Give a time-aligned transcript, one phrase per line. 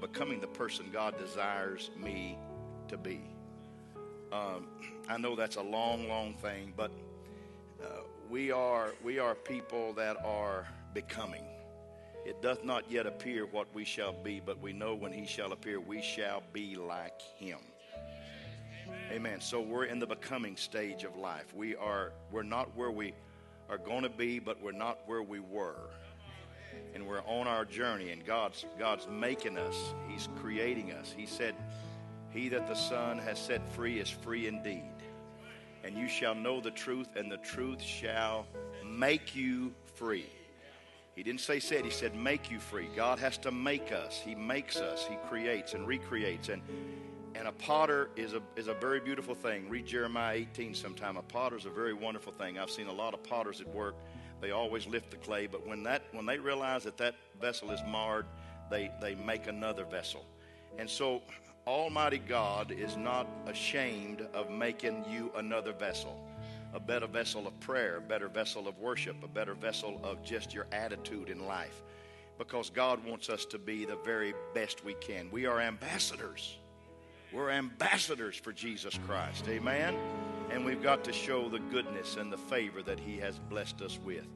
[0.00, 2.38] Becoming the Person God Desires Me
[2.88, 3.20] to Be.
[4.32, 4.66] Um,
[5.08, 6.90] I know that's a long, long thing, but
[7.82, 7.86] uh,
[8.30, 11.44] we are we are people that are becoming.
[12.24, 15.52] It doth not yet appear what we shall be, but we know when He shall
[15.52, 17.58] appear, we shall be like Him.
[19.10, 19.40] Amen.
[19.40, 21.52] So we're in the becoming stage of life.
[21.54, 23.12] We are we're not where we
[23.68, 25.90] are going to be, but we're not where we were
[26.94, 29.94] and we're on our journey and God's God's making us.
[30.08, 31.14] He's creating us.
[31.16, 31.54] He said,
[32.30, 34.84] "He that the Son has set free is free indeed."
[35.82, 38.46] And you shall know the truth and the truth shall
[38.84, 40.26] make you free.
[41.14, 42.88] He didn't say said, he said make you free.
[42.94, 44.20] God has to make us.
[44.20, 45.06] He makes us.
[45.06, 46.62] He creates and recreates and
[47.34, 49.68] and a potter is a, is a very beautiful thing.
[49.68, 51.16] Read Jeremiah 18 sometime.
[51.16, 52.58] A potter is a very wonderful thing.
[52.58, 53.94] I've seen a lot of potters at work.
[54.40, 57.80] They always lift the clay, but when, that, when they realize that that vessel is
[57.86, 58.26] marred,
[58.70, 60.24] they, they make another vessel.
[60.78, 61.22] And so,
[61.66, 66.18] Almighty God is not ashamed of making you another vessel
[66.74, 70.54] a better vessel of prayer, a better vessel of worship, a better vessel of just
[70.54, 71.82] your attitude in life.
[72.38, 75.30] Because God wants us to be the very best we can.
[75.30, 76.56] We are ambassadors.
[77.32, 79.46] We're ambassadors for Jesus Christ.
[79.48, 79.96] Amen.
[80.50, 83.98] And we've got to show the goodness and the favor that He has blessed us
[84.04, 84.26] with.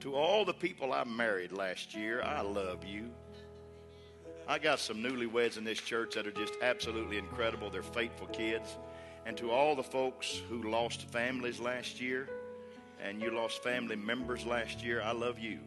[0.00, 3.10] To all the people I married last year, I love you.
[4.46, 7.70] I got some newlyweds in this church that are just absolutely incredible.
[7.70, 8.76] They're faithful kids.
[9.26, 12.28] And to all the folks who lost families last year,
[13.02, 15.58] and you lost family members last year, I love you.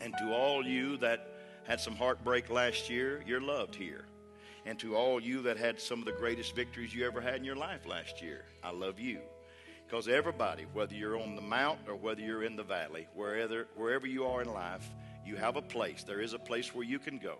[0.00, 1.28] And to all you that
[1.64, 4.04] had some heartbreak last year, you're loved here.
[4.64, 7.44] And to all you that had some of the greatest victories you ever had in
[7.44, 9.18] your life last year, I love you.
[9.86, 14.06] Because everybody, whether you're on the mount or whether you're in the valley, wherever, wherever
[14.06, 14.88] you are in life,
[15.26, 16.04] you have a place.
[16.04, 17.38] There is a place where you can go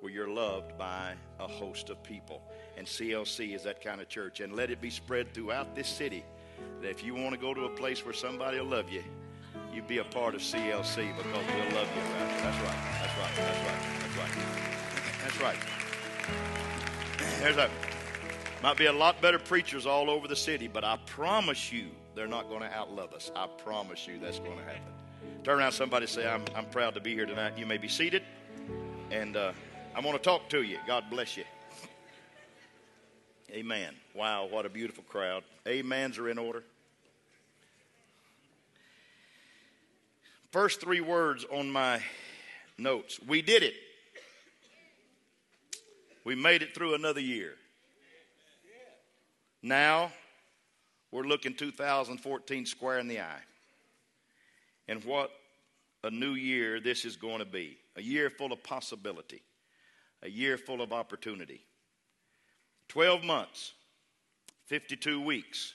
[0.00, 2.42] where you're loved by a host of people.
[2.76, 4.40] And CLC is that kind of church.
[4.40, 6.24] And let it be spread throughout this city
[6.80, 9.04] that if you want to go to a place where somebody will love you,
[9.72, 12.02] you be a part of CLC because we'll love you.
[12.02, 12.40] Right?
[12.42, 12.78] That's right.
[13.00, 13.30] That's right.
[13.36, 13.80] That's right.
[14.00, 14.30] That's right.
[15.22, 15.89] That's right.
[17.40, 17.70] There's a
[18.62, 22.26] might be a lot better preachers all over the city, but I promise you they're
[22.26, 23.30] not going to outlove us.
[23.34, 24.92] I promise you that's going to happen.
[25.44, 27.56] Turn around somebody say, I'm, I'm proud to be here tonight.
[27.56, 28.22] You may be seated.
[29.10, 29.52] And uh,
[29.94, 30.76] I want to talk to you.
[30.86, 31.44] God bless you.
[33.50, 33.94] Amen.
[34.14, 35.42] Wow, what a beautiful crowd.
[35.66, 36.62] Amens are in order.
[40.52, 42.02] First three words on my
[42.76, 43.18] notes.
[43.26, 43.74] We did it.
[46.24, 47.54] We made it through another year.
[49.62, 50.10] Now
[51.10, 53.42] we're looking 2014 square in the eye.
[54.88, 55.30] And what
[56.02, 57.76] a new year this is going to be.
[57.96, 59.42] A year full of possibility,
[60.22, 61.60] a year full of opportunity.
[62.88, 63.72] 12 months,
[64.66, 65.74] 52 weeks,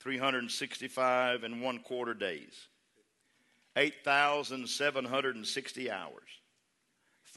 [0.00, 2.68] 365 and one quarter days,
[3.76, 6.37] 8,760 hours,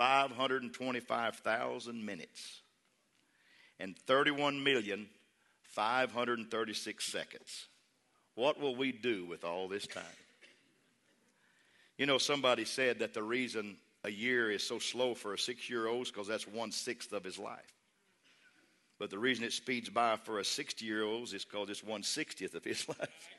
[0.02, 2.62] 525,000 minutes,
[3.80, 5.06] and 31 million
[5.62, 7.68] 536 seconds.
[8.34, 10.02] What will we do with all this time?
[12.00, 15.70] You know, somebody said that the reason a year is so slow for a six
[15.70, 17.76] year old is because that's one sixth of his life.
[18.98, 22.02] But the reason it speeds by for a 60 year old is because it's one
[22.02, 23.30] sixtieth of his life.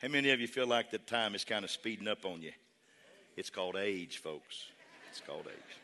[0.00, 2.52] How many of you feel like the time is kind of speeding up on you?
[3.36, 4.68] It's called age, folks.
[5.12, 5.76] It's called age.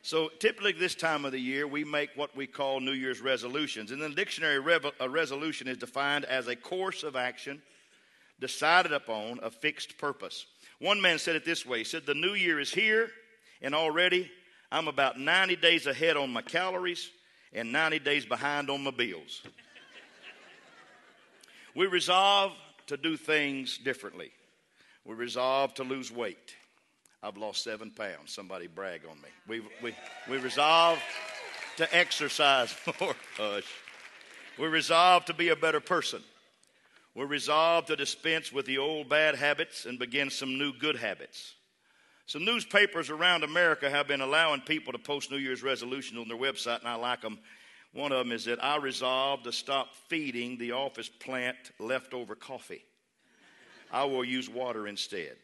[0.00, 3.92] So typically this time of the year, we make what we call New Year's resolutions.
[3.92, 7.60] In the dictionary, a uh, resolution is defined as a course of action
[8.40, 10.46] decided upon a fixed purpose.
[10.78, 13.10] One man said it this way He said, The new year is here,
[13.60, 14.30] and already
[14.72, 17.10] I'm about 90 days ahead on my calories
[17.52, 19.42] and 90 days behind on my bills.
[21.76, 22.52] we resolve
[22.86, 24.30] to do things differently.
[25.04, 26.56] We resolve to lose weight.
[27.22, 28.32] I've lost seven pounds.
[28.32, 29.28] Somebody brag on me.
[29.46, 29.94] We, we,
[30.28, 30.98] we resolve
[31.76, 33.14] to exercise more.
[33.36, 33.70] Hush.
[34.58, 36.22] We resolve to be a better person.
[37.14, 41.54] We're resolved to dispense with the old bad habits and begin some new good habits.
[42.26, 46.38] Some newspapers around America have been allowing people to post New Year's resolutions on their
[46.38, 47.38] website, and I like them.
[47.92, 52.84] One of them is that I resolved to stop feeding the office plant leftover coffee.
[53.90, 55.36] I will use water instead.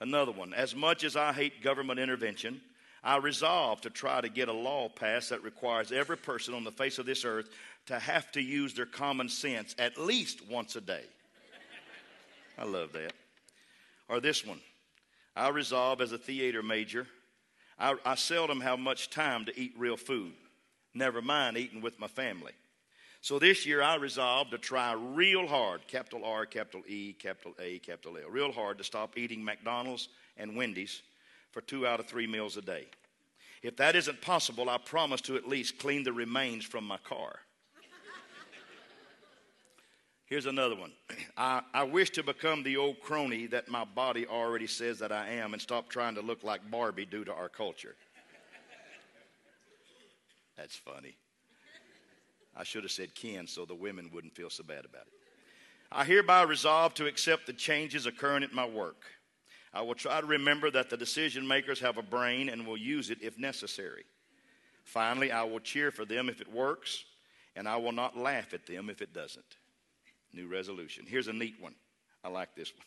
[0.00, 2.60] Another one, as much as I hate government intervention,
[3.02, 6.72] I resolve to try to get a law passed that requires every person on the
[6.72, 7.48] face of this earth
[7.86, 11.04] to have to use their common sense at least once a day.
[12.58, 13.12] I love that.
[14.08, 14.60] Or this one
[15.36, 17.06] I resolve as a theater major,
[17.78, 20.32] I, I seldom have much time to eat real food,
[20.94, 22.52] never mind eating with my family.
[23.20, 27.78] So this year I resolved to try real hard, capital R, capital E, capital A,
[27.80, 31.02] capital L, real hard to stop eating McDonald's and Wendy's
[31.50, 32.86] for two out of three meals a day.
[33.62, 37.40] If that isn't possible, I promise to at least clean the remains from my car.
[40.26, 40.92] Here's another one.
[41.36, 45.30] I, I wish to become the old crony that my body already says that I
[45.30, 47.96] am and stop trying to look like Barbie due to our culture.
[50.56, 51.16] That's funny.
[52.58, 55.12] I should have said Ken so the women wouldn't feel so bad about it.
[55.92, 59.04] I hereby resolve to accept the changes occurring at my work.
[59.72, 63.10] I will try to remember that the decision makers have a brain and will use
[63.10, 64.04] it if necessary.
[64.84, 67.04] Finally, I will cheer for them if it works,
[67.54, 69.44] and I will not laugh at them if it doesn't.
[70.32, 71.04] New resolution.
[71.06, 71.74] Here's a neat one.
[72.24, 72.86] I like this one.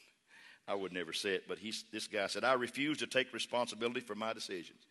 [0.67, 4.01] I would never say it, but he's, this guy said, I refuse to take responsibility
[4.01, 4.81] for my decisions.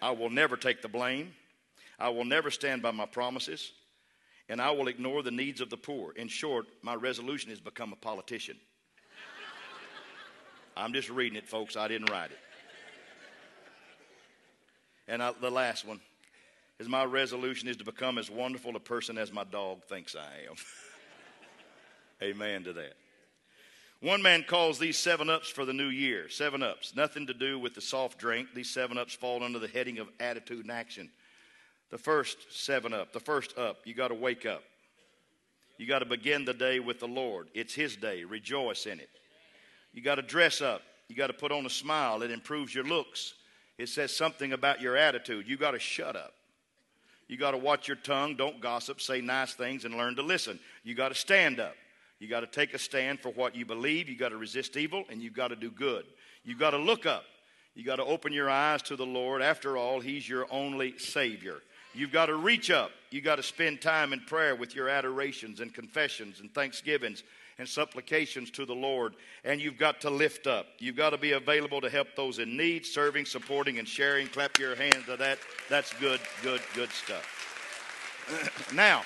[0.00, 1.32] I will never take the blame.
[1.98, 3.72] I will never stand by my promises.
[4.48, 6.12] And I will ignore the needs of the poor.
[6.12, 8.56] In short, my resolution is to become a politician.
[10.76, 11.76] I'm just reading it, folks.
[11.76, 12.38] I didn't write it.
[15.08, 16.00] And I, the last one
[16.78, 20.48] is my resolution is to become as wonderful a person as my dog thinks I
[20.48, 20.56] am.
[22.22, 22.94] Amen to that.
[24.00, 26.28] One man calls these seven ups for the new year.
[26.28, 26.94] Seven ups.
[26.96, 28.48] Nothing to do with the soft drink.
[28.52, 31.10] These seven ups fall under the heading of attitude and action.
[31.92, 34.64] The first seven up, the first up, you got to wake up.
[35.76, 37.48] You got to begin the day with the Lord.
[37.52, 38.24] It's His day.
[38.24, 39.10] Rejoice in it.
[39.92, 40.80] You got to dress up.
[41.08, 42.22] You got to put on a smile.
[42.22, 43.34] It improves your looks.
[43.76, 45.46] It says something about your attitude.
[45.46, 46.32] You got to shut up.
[47.28, 48.36] You got to watch your tongue.
[48.36, 48.98] Don't gossip.
[49.02, 50.58] Say nice things and learn to listen.
[50.84, 51.74] You got to stand up.
[52.18, 54.08] You got to take a stand for what you believe.
[54.08, 56.04] You got to resist evil and you got to do good.
[56.42, 57.24] You got to look up.
[57.74, 59.42] You got to open your eyes to the Lord.
[59.42, 61.60] After all, He's your only Savior.
[61.94, 62.90] You've got to reach up.
[63.10, 67.22] You've got to spend time in prayer with your adorations and confessions and thanksgivings
[67.58, 69.14] and supplications to the Lord.
[69.44, 70.66] And you've got to lift up.
[70.78, 74.26] You've got to be available to help those in need, serving, supporting, and sharing.
[74.28, 75.38] Clap your hands to that.
[75.68, 78.70] That's good, good, good stuff.
[78.74, 79.02] now,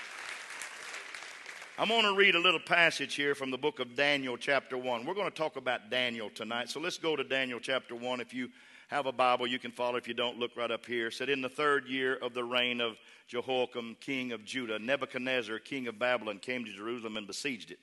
[1.78, 5.04] I'm going to read a little passage here from the book of Daniel, chapter 1.
[5.04, 6.70] We're going to talk about Daniel tonight.
[6.70, 8.20] So let's go to Daniel, chapter 1.
[8.20, 8.48] If you
[8.88, 9.96] have a Bible, you can follow.
[9.96, 11.08] If you don't, look right up here.
[11.08, 12.96] It said, In the third year of the reign of
[13.26, 17.78] Jehoiakim, king of Judah, Nebuchadnezzar, king of Babylon, came to Jerusalem and besieged it.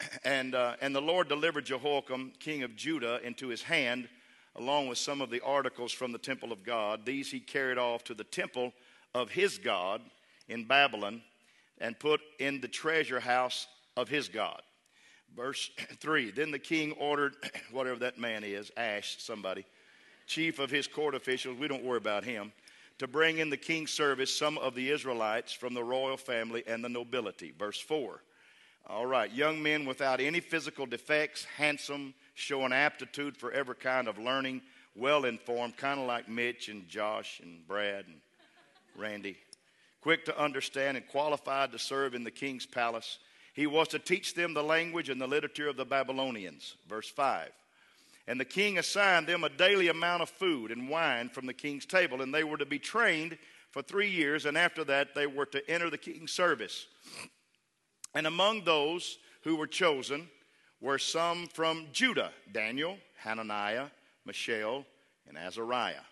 [0.24, 4.08] And, uh, and the Lord delivered Jehoiakim, king of Judah, into his hand,
[4.56, 7.04] along with some of the articles from the temple of God.
[7.04, 8.72] These he carried off to the temple
[9.14, 10.00] of his God
[10.48, 11.22] in Babylon
[11.78, 14.62] and put in the treasure house of his God.
[15.36, 17.34] Verse 3 Then the king ordered,
[17.70, 19.64] whatever that man is, Ash, somebody,
[20.30, 22.52] chief of his court officials, we don't worry about him,
[22.98, 26.84] to bring in the king's service some of the Israelites from the royal family and
[26.84, 27.52] the nobility.
[27.58, 28.20] Verse 4
[28.90, 34.18] all right, young men without any physical defects, handsome, showing aptitude for every kind of
[34.18, 34.62] learning,
[34.96, 38.16] well informed, kind of like Mitch and Josh and Brad and
[38.96, 39.36] Randy,
[40.00, 43.18] quick to understand and qualified to serve in the king's palace.
[43.54, 46.74] He was to teach them the language and the literature of the Babylonians.
[46.88, 47.50] Verse 5.
[48.26, 51.86] And the king assigned them a daily amount of food and wine from the king's
[51.86, 53.38] table, and they were to be trained
[53.70, 56.86] for three years, and after that, they were to enter the king's service.
[58.14, 60.28] And among those who were chosen
[60.80, 63.86] were some from Judah Daniel, Hananiah,
[64.24, 64.84] Mishael,
[65.28, 66.02] and Azariah.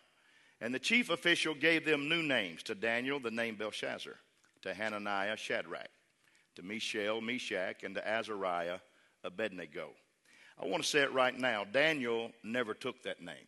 [0.61, 4.15] And the chief official gave them new names to Daniel, the name Belshazzar,
[4.63, 5.89] to Hananiah, Shadrach,
[6.57, 8.79] to Mishael, Meshach, and to Azariah,
[9.25, 9.91] Abednego.
[10.61, 13.47] I want to say it right now Daniel never took that name.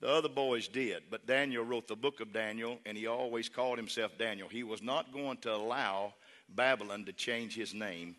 [0.00, 3.78] The other boys did, but Daniel wrote the book of Daniel, and he always called
[3.78, 4.48] himself Daniel.
[4.48, 6.12] He was not going to allow
[6.48, 8.16] Babylon to change his name.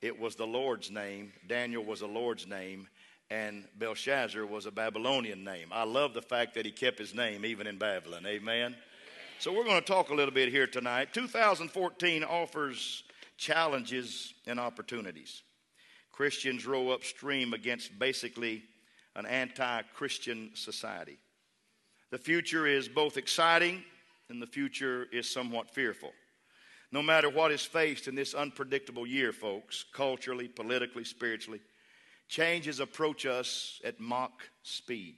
[0.00, 1.32] It was the Lord's name.
[1.46, 2.88] Daniel was the Lord's name,
[3.28, 5.68] and Belshazzar was a Babylonian name.
[5.72, 8.24] I love the fact that he kept his name even in Babylon.
[8.24, 8.74] Amen.
[9.40, 11.12] So we're going to talk a little bit here tonight.
[11.12, 13.02] 2014 offers
[13.36, 15.42] challenges and opportunities.
[16.20, 18.62] Christians row upstream against basically
[19.16, 21.16] an anti Christian society.
[22.10, 23.82] The future is both exciting
[24.28, 26.12] and the future is somewhat fearful.
[26.92, 31.62] No matter what is faced in this unpredictable year, folks, culturally, politically, spiritually,
[32.28, 35.14] changes approach us at Mach speed.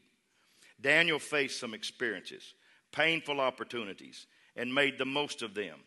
[0.80, 2.54] Daniel faced some experiences,
[2.92, 5.80] painful opportunities, and made the most of them.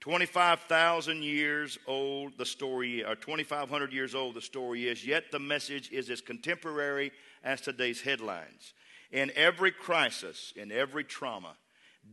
[0.00, 5.90] 25,000 years old, the story, or 2,500 years old, the story is, yet the message
[5.92, 7.12] is as contemporary
[7.44, 8.72] as today's headlines.
[9.12, 11.54] In every crisis, in every trauma,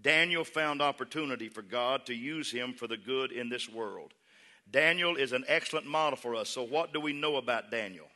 [0.02, 4.14] Daniel found opportunity for God to use him for the good in this world.
[4.70, 6.50] Daniel is an excellent model for us.
[6.50, 8.08] So, what do we know about Daniel?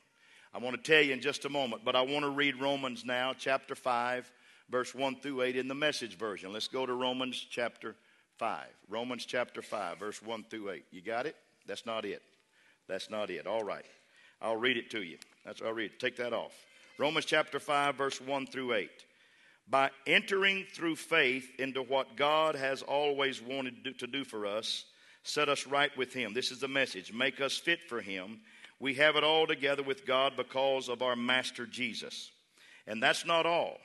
[0.54, 3.06] I want to tell you in just a moment, but I want to read Romans
[3.06, 4.30] now, chapter 5,
[4.70, 6.52] verse 1 through 8 in the message version.
[6.52, 7.96] Let's go to Romans chapter
[8.42, 8.66] 5.
[8.90, 10.84] Romans chapter 5, verse 1 through 8.
[10.90, 11.36] You got it?
[11.68, 12.24] That's not it.
[12.88, 13.46] That's not it.
[13.46, 13.86] All right.
[14.42, 15.20] I'll read it to you.
[15.46, 15.92] That's I'll read.
[16.00, 16.52] Take that off.
[16.98, 18.90] Romans chapter 5, verse 1 through 8
[19.70, 24.86] by entering through faith into what God has always wanted to do for us,
[25.22, 26.34] set us right with Him.
[26.34, 28.40] This is the message make us fit for Him.
[28.80, 32.32] We have it all together with God because of our Master Jesus.
[32.88, 33.78] And that's not all.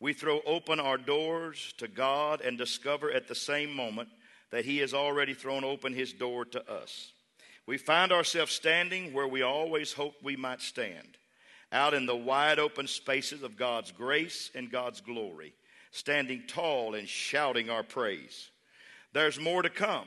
[0.00, 4.08] We throw open our doors to God and discover at the same moment
[4.50, 7.12] that He has already thrown open His door to us.
[7.66, 11.16] We find ourselves standing where we always hoped we might stand
[11.72, 15.52] out in the wide open spaces of God's grace and God's glory,
[15.90, 18.50] standing tall and shouting our praise.
[19.12, 20.06] There's more to come.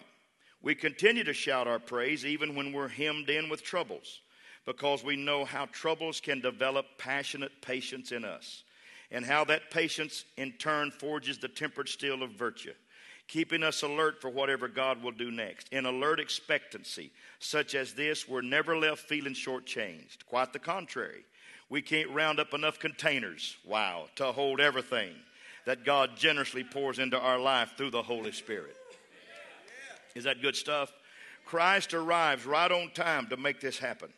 [0.61, 4.21] We continue to shout our praise even when we're hemmed in with troubles,
[4.65, 8.63] because we know how troubles can develop passionate patience in us,
[9.11, 12.73] and how that patience in turn forges the tempered steel of virtue
[13.29, 15.69] keeping us alert for whatever God will do next.
[15.71, 20.25] In alert expectancy, such as this, we're never left feeling shortchanged.
[20.27, 21.23] Quite the contrary.
[21.69, 25.13] We can't round up enough containers, wow, to hold everything
[25.65, 28.75] that God generously pours into our life through the Holy Spirit.
[30.15, 30.91] Is that good stuff?
[31.45, 34.09] Christ arrives right on time to make this happen.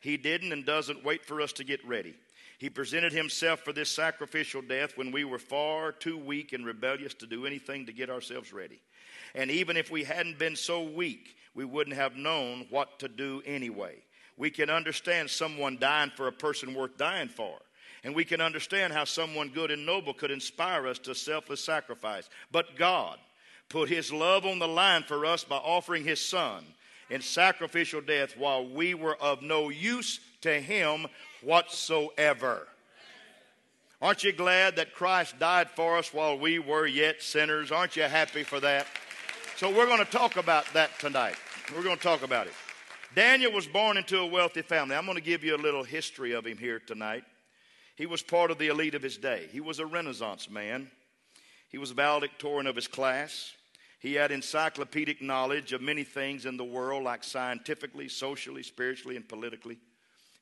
[0.00, 2.16] He didn't and doesn't wait for us to get ready.
[2.58, 7.14] He presented himself for this sacrificial death when we were far too weak and rebellious
[7.14, 8.80] to do anything to get ourselves ready.
[9.34, 13.42] And even if we hadn't been so weak, we wouldn't have known what to do
[13.44, 14.02] anyway
[14.36, 17.56] we can understand someone dying for a person worth dying for.
[18.04, 22.28] And we can understand how someone good and noble could inspire us to selfless sacrifice.
[22.52, 23.18] But God
[23.68, 26.64] put his love on the line for us by offering his son
[27.10, 31.06] in sacrificial death while we were of no use to him
[31.42, 32.66] whatsoever.
[34.00, 37.72] Aren't you glad that Christ died for us while we were yet sinners?
[37.72, 38.86] Aren't you happy for that?
[39.56, 41.36] So, we're going to talk about that tonight.
[41.74, 42.52] We're going to talk about it.
[43.14, 44.94] Daniel was born into a wealthy family.
[44.94, 47.24] I'm going to give you a little history of him here tonight.
[47.96, 49.48] He was part of the elite of his day.
[49.50, 50.90] He was a Renaissance man.
[51.70, 53.54] He was a valedictorian of his class.
[53.98, 59.26] He had encyclopedic knowledge of many things in the world, like scientifically, socially, spiritually, and
[59.26, 59.78] politically.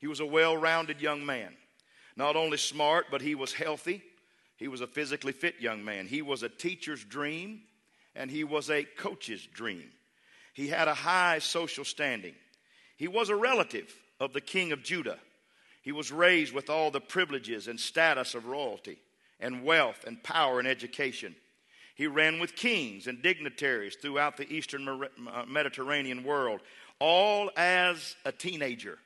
[0.05, 1.55] He was a well rounded young man.
[2.15, 4.03] Not only smart, but he was healthy.
[4.59, 6.07] He was a physically fit young man.
[6.07, 7.63] He was a teacher's dream,
[8.15, 9.91] and he was a coach's dream.
[10.53, 12.35] He had a high social standing.
[12.99, 15.19] He was a relative of the king of Judah.
[15.81, 18.99] He was raised with all the privileges and status of royalty,
[19.41, 21.35] and wealth and power and education.
[21.95, 26.61] He ran with kings and dignitaries throughout the eastern uh, Mediterranean world,
[26.99, 28.99] all as a teenager.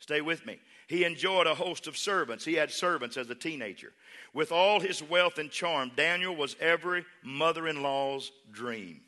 [0.00, 0.58] Stay with me.
[0.86, 2.44] He enjoyed a host of servants.
[2.44, 3.92] He had servants as a teenager.
[4.32, 9.00] With all his wealth and charm, Daniel was every mother in law's dream.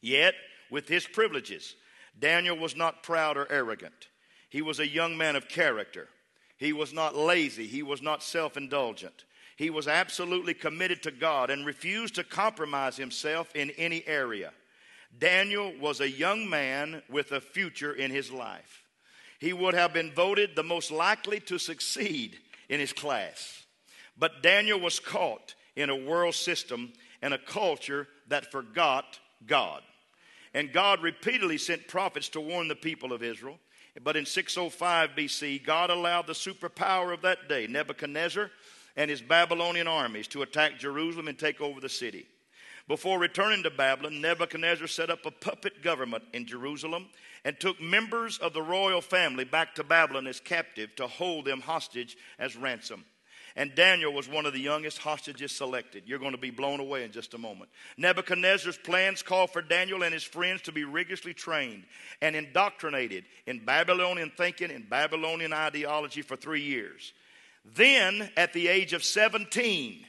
[0.00, 0.34] Yet,
[0.70, 1.74] with his privileges,
[2.18, 4.08] Daniel was not proud or arrogant.
[4.48, 6.08] He was a young man of character.
[6.56, 7.66] He was not lazy.
[7.66, 9.24] He was not self indulgent.
[9.56, 14.52] He was absolutely committed to God and refused to compromise himself in any area.
[15.18, 18.84] Daniel was a young man with a future in his life.
[19.38, 23.64] He would have been voted the most likely to succeed in his class.
[24.18, 26.92] But Daniel was caught in a world system
[27.22, 29.82] and a culture that forgot God.
[30.54, 33.58] And God repeatedly sent prophets to warn the people of Israel.
[34.02, 38.50] But in 605 BC, God allowed the superpower of that day, Nebuchadnezzar,
[38.96, 42.26] and his Babylonian armies to attack Jerusalem and take over the city.
[42.88, 47.06] Before returning to Babylon, Nebuchadnezzar set up a puppet government in Jerusalem
[47.44, 51.60] and took members of the royal family back to Babylon as captive to hold them
[51.60, 53.04] hostage as ransom.
[53.56, 56.04] and Daniel was one of the youngest hostages selected.
[56.06, 57.70] You're going to be blown away in just a moment.
[57.96, 61.82] Nebuchadnezzar's plans called for Daniel and his friends to be rigorously trained
[62.22, 67.12] and indoctrinated in Babylonian thinking and Babylonian ideology for three years.
[67.64, 70.04] Then, at the age of 17,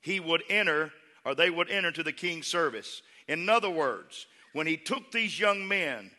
[0.00, 0.92] he would enter,
[1.28, 3.02] or they would enter to the king's service.
[3.28, 6.10] In other words, when he took these young men,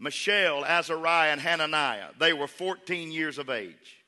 [0.00, 4.02] Mishael, Azariah, and Hananiah, they were 14 years of age.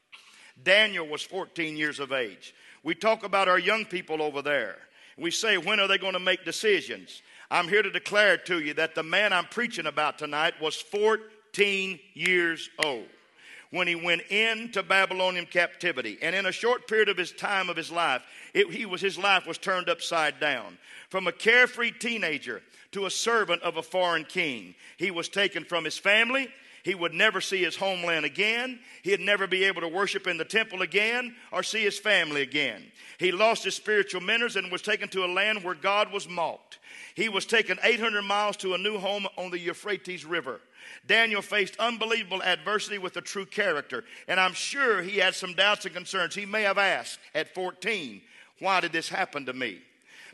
[0.61, 2.57] Daniel was 14 years of age.
[2.83, 4.79] We talk about our young people over there.
[5.17, 7.23] We say, when are they going to make decisions?
[7.53, 12.01] I'm here to declare to you that the man I'm preaching about tonight was 14
[12.15, 13.07] years old
[13.71, 16.19] when he went into Babylonian captivity.
[16.23, 18.23] And in a short period of his time of his life,
[18.55, 20.79] it, he was, his life was turned upside down.
[21.11, 25.85] From a carefree teenager to a servant of a foreign king, he was taken from
[25.85, 26.49] his family.
[26.89, 28.79] He would never see his homeland again.
[29.03, 32.83] He'd never be able to worship in the temple again or see his family again.
[33.19, 36.79] He lost his spiritual mentors and was taken to a land where God was mocked.
[37.15, 40.63] He was taken 800 miles to a new home on the Euphrates River.
[41.07, 45.85] Daniel faced unbelievable adversity with a true character, and I'm sure he had some doubts
[45.85, 46.35] and concerns.
[46.35, 48.23] He may have asked at 14,
[48.61, 49.83] Why did this happen to me?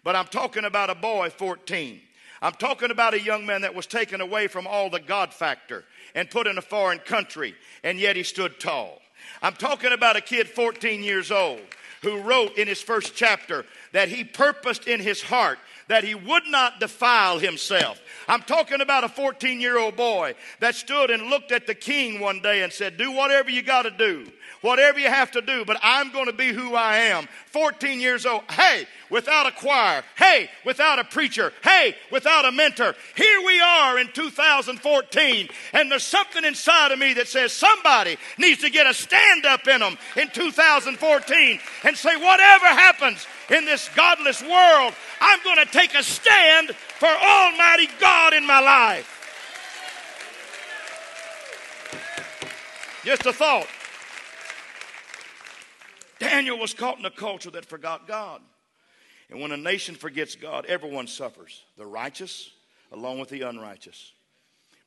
[0.04, 2.00] But I'm talking about a boy, 14.
[2.44, 5.82] I'm talking about a young man that was taken away from all the God factor
[6.14, 9.00] and put in a foreign country, and yet he stood tall.
[9.40, 11.62] I'm talking about a kid 14 years old
[12.02, 15.58] who wrote in his first chapter that he purposed in his heart
[15.88, 17.98] that he would not defile himself.
[18.28, 22.20] I'm talking about a 14 year old boy that stood and looked at the king
[22.20, 24.30] one day and said, Do whatever you got to do
[24.64, 27.28] whatever you have to do, but I'm going to be who I am.
[27.54, 28.42] 14 years old.
[28.50, 30.02] Hey, without a choir.
[30.16, 31.52] Hey, without a preacher.
[31.62, 32.96] Hey, without a mentor.
[33.16, 38.60] Here we are in 2014, and there's something inside of me that says somebody needs
[38.62, 43.88] to get a stand up in them in 2014 and say, whatever happens in this
[43.94, 49.08] godless world, I'm going to take a stand for Almighty God in my life.
[53.04, 53.68] Just a thought.
[56.18, 58.40] Daniel was caught in a culture that forgot God.
[59.30, 62.50] And when a nation forgets God, everyone suffers the righteous
[62.92, 64.12] along with the unrighteous.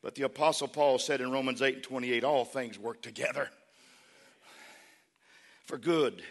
[0.02, 3.50] But the Apostle Paul said in Romans 8 and 28 all things work together
[5.66, 6.22] for good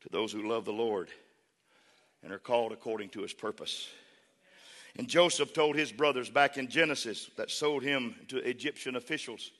[0.00, 1.08] to those who love the Lord
[2.22, 3.88] and are called according to his purpose.
[4.98, 9.50] And Joseph told his brothers back in Genesis that sold him to Egyptian officials,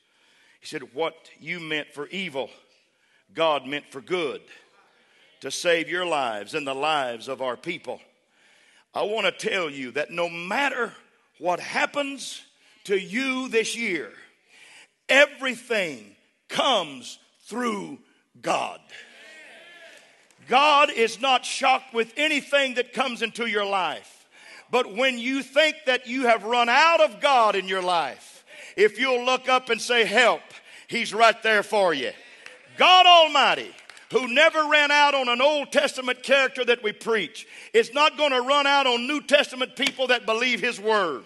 [0.59, 2.49] he said, What you meant for evil,
[3.33, 4.41] God meant for good
[5.41, 7.99] to save your lives and the lives of our people.
[8.93, 10.93] I want to tell you that no matter
[11.39, 12.41] what happens
[12.85, 14.11] to you this year,
[15.09, 16.15] everything
[16.47, 17.99] comes through
[18.41, 18.79] God.
[20.47, 24.27] God is not shocked with anything that comes into your life.
[24.69, 28.43] But when you think that you have run out of God in your life,
[28.75, 30.41] if you'll look up and say, Help,
[30.87, 32.11] He's right there for you.
[32.77, 33.71] God Almighty,
[34.11, 38.31] who never ran out on an Old Testament character that we preach, is not going
[38.31, 41.23] to run out on New Testament people that believe His Word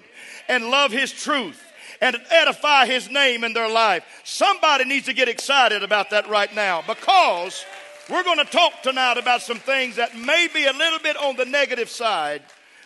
[0.47, 1.61] and love His truth
[2.01, 4.03] and edify His name in their life.
[4.23, 7.65] Somebody needs to get excited about that right now because
[8.09, 11.35] we're going to talk tonight about some things that may be a little bit on
[11.35, 12.41] the negative side.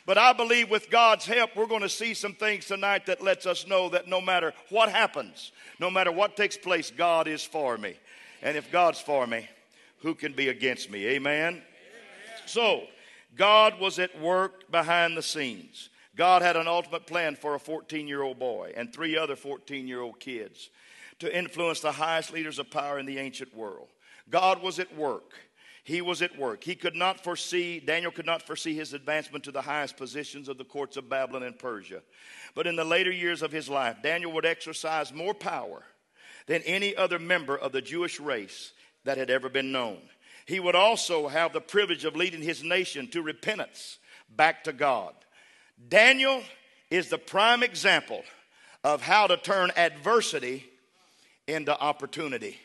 [0.06, 3.46] But I believe with God's help, we're going to see some things tonight that lets
[3.46, 7.78] us know that no matter what happens, no matter what takes place, God is for
[7.78, 7.96] me.
[8.42, 9.48] And if God's for me,
[10.00, 11.06] who can be against me?
[11.08, 11.54] Amen?
[11.54, 11.64] Amen.
[12.46, 12.84] So,
[13.36, 15.90] God was at work behind the scenes.
[16.16, 19.88] God had an ultimate plan for a 14 year old boy and three other 14
[19.88, 20.70] year old kids
[21.20, 23.88] to influence the highest leaders of power in the ancient world.
[24.30, 25.34] God was at work.
[25.84, 26.64] He was at work.
[26.64, 30.58] He could not foresee, Daniel could not foresee his advancement to the highest positions of
[30.58, 32.02] the courts of Babylon and Persia.
[32.54, 35.84] But in the later years of his life, Daniel would exercise more power
[36.52, 38.74] than any other member of the Jewish race
[39.06, 40.00] that had ever been known.
[40.46, 44.00] He would also have the privilege of leading his nation to repentance
[44.36, 45.14] back to God.
[45.88, 46.44] Daniel
[46.90, 48.22] is the prime example
[48.84, 50.66] of how to turn adversity
[51.48, 52.60] into opportunity.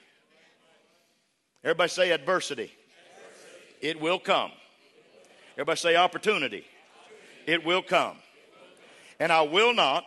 [1.63, 2.73] Everybody say adversity.
[2.73, 3.87] adversity.
[3.89, 4.51] It will come.
[5.53, 6.65] Everybody say opportunity.
[7.47, 8.17] It will come.
[9.21, 10.07] And I will not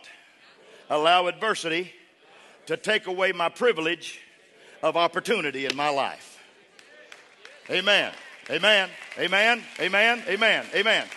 [0.90, 1.94] allow adversity
[2.70, 4.20] to take away my privilege
[4.84, 6.40] of opportunity in my life.
[7.68, 8.14] Amen.
[8.48, 8.90] Amen.
[9.18, 9.64] Amen.
[9.80, 10.24] Amen.
[10.28, 10.66] Amen.
[10.76, 11.08] Amen.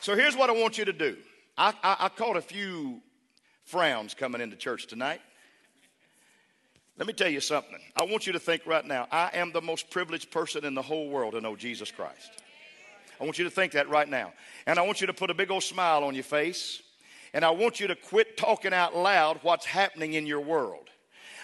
[0.00, 1.16] So here's what I want you to do.
[1.56, 3.00] I, I, I caught a few
[3.62, 5.20] frowns coming into church tonight.
[6.96, 7.78] Let me tell you something.
[7.94, 10.82] I want you to think right now I am the most privileged person in the
[10.82, 12.32] whole world to know Jesus Christ.
[13.20, 14.32] I want you to think that right now.
[14.66, 16.82] And I want you to put a big old smile on your face.
[17.32, 20.88] And I want you to quit talking out loud what's happening in your world.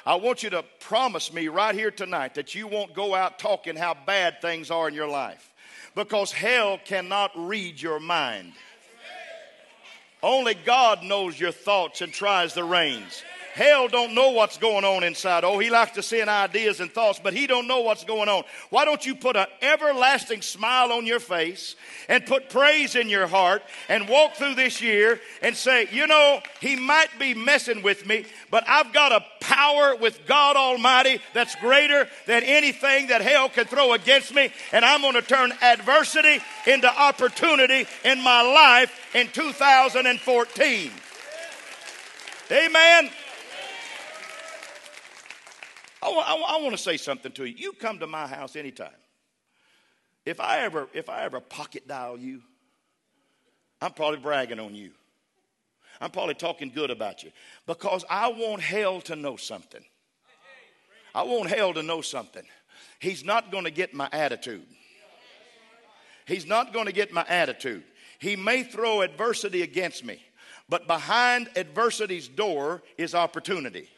[0.06, 3.76] I want you to promise me right here tonight that you won't go out talking
[3.76, 5.52] how bad things are in your life
[5.94, 8.52] because hell cannot read your mind.
[10.22, 13.22] Only God knows your thoughts and tries the reins.
[13.54, 15.44] Hell don't know what's going on inside.
[15.44, 18.42] Oh, he likes to send ideas and thoughts, but he don't know what's going on.
[18.70, 21.76] Why don't you put an everlasting smile on your face
[22.08, 26.40] and put praise in your heart and walk through this year and say, you know,
[26.60, 31.54] he might be messing with me, but I've got a power with God Almighty that's
[31.54, 36.40] greater than anything that hell can throw against me, and I'm going to turn adversity
[36.66, 40.90] into opportunity in my life in 2014.
[42.50, 43.10] Amen.
[46.04, 47.54] I, I, I want to say something to you.
[47.56, 48.90] You come to my house anytime.
[50.26, 52.42] If I ever, if I ever pocket dial you,
[53.80, 54.90] I'm probably bragging on you.
[56.00, 57.30] I'm probably talking good about you
[57.66, 59.84] because I want hell to know something.
[61.14, 62.42] I want hell to know something.
[62.98, 64.66] He's not going to get my attitude.
[66.26, 67.84] He's not going to get my attitude.
[68.18, 70.22] He may throw adversity against me,
[70.68, 73.88] but behind adversity's door is opportunity.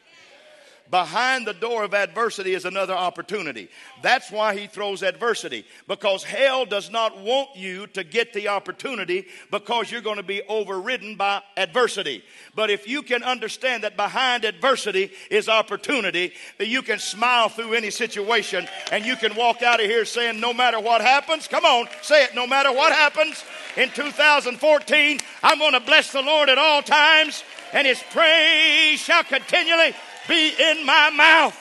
[0.89, 3.67] Behind the door of adversity is another opportunity.
[4.01, 5.65] That's why he throws adversity.
[5.85, 10.41] Because hell does not want you to get the opportunity because you're going to be
[10.47, 12.23] overridden by adversity.
[12.55, 17.73] But if you can understand that behind adversity is opportunity, that you can smile through
[17.73, 21.65] any situation and you can walk out of here saying, no matter what happens, come
[21.65, 23.43] on, say it, no matter what happens
[23.75, 29.23] in 2014, I'm going to bless the Lord at all times and his praise shall
[29.23, 29.93] continually
[30.27, 31.57] be in my mouth.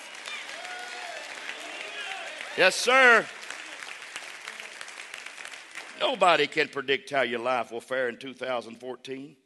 [2.57, 3.26] Yes, sir.
[6.00, 9.37] Nobody can predict how your life will fare in 2014.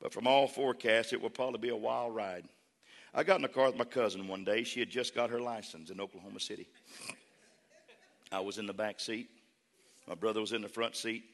[0.00, 2.44] But from all forecasts, it will probably be a wild ride.
[3.14, 4.64] I got in a car with my cousin one day.
[4.64, 6.68] She had just got her license in Oklahoma City.
[8.32, 9.28] I was in the back seat.
[10.06, 11.24] My brother was in the front seat.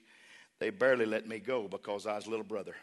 [0.59, 2.75] They barely let me go because I was little brother.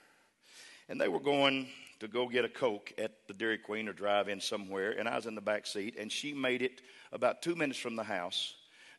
[0.89, 1.67] And they were going
[1.99, 5.15] to go get a Coke at the Dairy Queen or drive in somewhere, and I
[5.15, 8.55] was in the back seat, and she made it about two minutes from the house,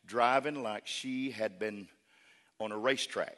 [0.07, 1.87] driving like she had been
[2.59, 3.37] on a racetrack.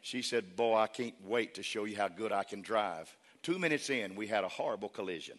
[0.00, 3.14] She said, Boy, I can't wait to show you how good I can drive.
[3.42, 5.38] Two minutes in, we had a horrible collision.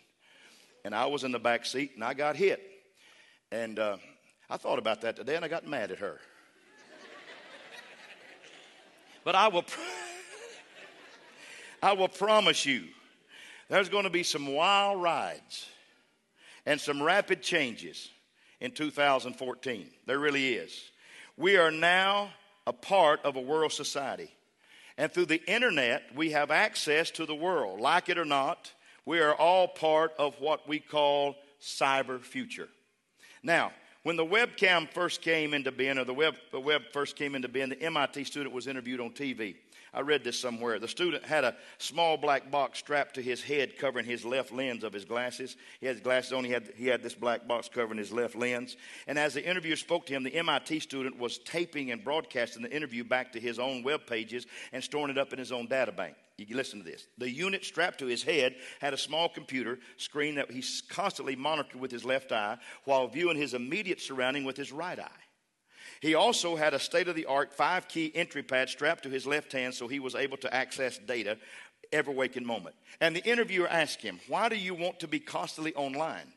[0.84, 2.62] And I was in the back seat and I got hit.
[3.52, 3.98] And uh,
[4.50, 6.20] I thought about that today and I got mad at her.
[9.24, 9.66] but I will.
[11.82, 12.84] I will promise you,
[13.70, 15.68] there's going to be some wild rides
[16.66, 18.10] and some rapid changes
[18.60, 19.88] in 2014.
[20.06, 20.92] There really is.
[21.38, 22.30] We are now
[22.68, 24.30] a part of a world society.
[24.98, 27.80] And through the internet, we have access to the world.
[27.80, 28.72] Like it or not,
[29.06, 32.68] we are all part of what we call cyber future.
[33.42, 33.72] Now,
[34.04, 37.48] when the webcam first came into being, or the web, the web first came into
[37.48, 39.56] being, the MIT student was interviewed on TV.
[39.94, 40.80] I read this somewhere.
[40.80, 44.86] The student had a small black box strapped to his head, covering his left lens
[44.86, 45.58] of his glasses.
[45.82, 46.46] He had his glasses on.
[46.46, 48.78] He had, he had this black box covering his left lens.
[49.06, 52.74] And as the interviewer spoke to him, the MIT student was taping and broadcasting the
[52.74, 55.92] interview back to his own web pages and storing it up in his own data
[55.92, 56.16] bank.
[56.38, 57.08] You listen to this.
[57.18, 61.80] The unit strapped to his head had a small computer screen that he constantly monitored
[61.80, 65.10] with his left eye while viewing his immediate surrounding with his right eye.
[66.02, 69.28] He also had a state of the art five key entry pad strapped to his
[69.28, 71.38] left hand so he was able to access data
[71.92, 72.76] every waking moment.
[73.00, 76.34] And the interviewer asked him, Why do you want to be constantly online?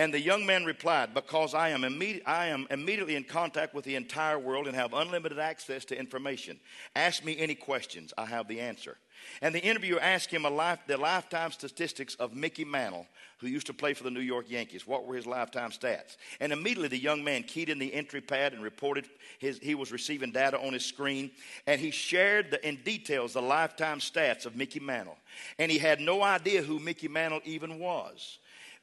[0.00, 3.84] And the young man replied, Because I am, imme- I am immediately in contact with
[3.84, 6.58] the entire world and have unlimited access to information.
[6.96, 8.96] Ask me any questions, I have the answer.
[9.42, 13.06] And the interviewer asked him life, the lifetime statistics of Mickey Mantle,
[13.40, 14.86] who used to play for the New York Yankees.
[14.86, 16.16] What were his lifetime stats?
[16.40, 19.04] And immediately the young man keyed in the entry pad and reported
[19.38, 21.30] his, he was receiving data on his screen.
[21.66, 25.18] And he shared the, in details the lifetime stats of Mickey Mantle.
[25.58, 28.38] And he had no idea who Mickey Mantle even was,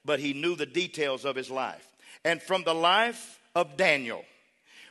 [0.07, 1.85] but he knew the details of his life.
[2.23, 4.23] And from the life of Daniel,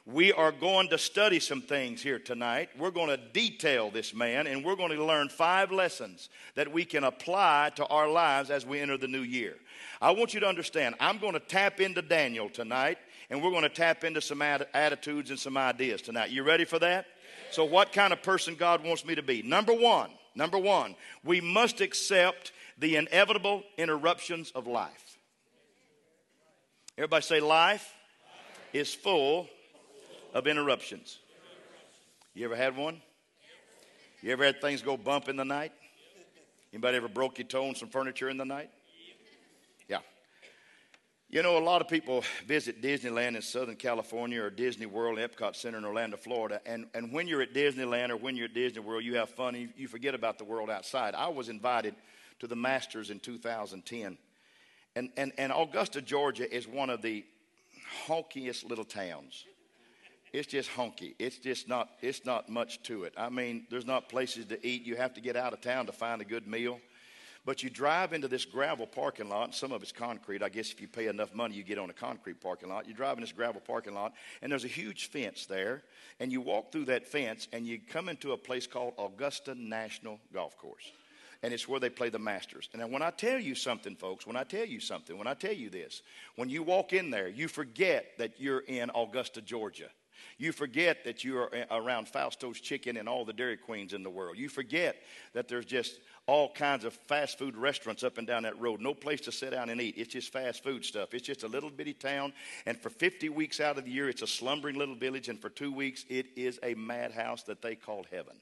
[0.05, 2.68] we are going to study some things here tonight.
[2.79, 6.85] We're going to detail this man and we're going to learn five lessons that we
[6.85, 9.57] can apply to our lives as we enter the new year.
[10.00, 12.98] I want you to understand, I'm going to tap into Daniel tonight
[13.31, 16.31] and we're going to tap into some attitudes and some ideas tonight.
[16.31, 17.07] You ready for that?
[17.50, 19.42] So, what kind of person God wants me to be?
[19.42, 25.06] Number one, number one, we must accept the inevitable interruptions of life.
[26.98, 27.92] Everybody say, life
[28.72, 29.48] is full
[30.32, 31.18] of interruptions.
[32.32, 33.02] You ever had one?
[34.22, 35.72] You ever had things go bump in the night?
[36.72, 38.70] Anybody ever broke your toe on some furniture in the night?
[39.88, 39.98] Yeah.
[41.28, 45.54] You know, a lot of people visit Disneyland in Southern California or Disney World, Epcot
[45.54, 46.62] Center in Orlando, Florida.
[46.64, 49.54] And, and when you're at Disneyland or when you're at Disney World, you have fun
[49.54, 51.14] and you, you forget about the world outside.
[51.14, 51.94] I was invited
[52.38, 54.16] to the Masters in 2010.
[54.96, 57.24] And, and, and Augusta, Georgia is one of the
[58.06, 59.44] honkiest little towns.
[60.32, 61.14] It's just honky.
[61.18, 63.12] It's just not, it's not much to it.
[63.16, 64.85] I mean, there's not places to eat.
[64.85, 66.80] You have to get out of town to find a good meal.
[67.44, 70.42] But you drive into this gravel parking lot, some of it's concrete.
[70.42, 72.88] I guess if you pay enough money, you get on a concrete parking lot.
[72.88, 75.85] You drive in this gravel parking lot, and there's a huge fence there.
[76.18, 80.18] And you walk through that fence, and you come into a place called Augusta National
[80.32, 80.90] Golf Course
[81.42, 82.68] and it's where they play the Masters.
[82.72, 85.53] And when I tell you something, folks, when I tell you something, when I tell
[85.53, 86.03] you this,
[86.37, 89.88] when you walk in there, you forget that you're in Augusta, Georgia.
[90.38, 94.11] You forget that you are around Fausto's Chicken and all the Dairy Queens in the
[94.11, 94.37] world.
[94.37, 94.96] You forget
[95.33, 98.81] that there's just all kinds of fast food restaurants up and down that road.
[98.81, 99.94] No place to sit down and eat.
[99.96, 101.14] It's just fast food stuff.
[101.14, 102.33] It's just a little bitty town.
[102.66, 105.29] And for 50 weeks out of the year, it's a slumbering little village.
[105.29, 108.37] And for two weeks, it is a madhouse that they call heaven.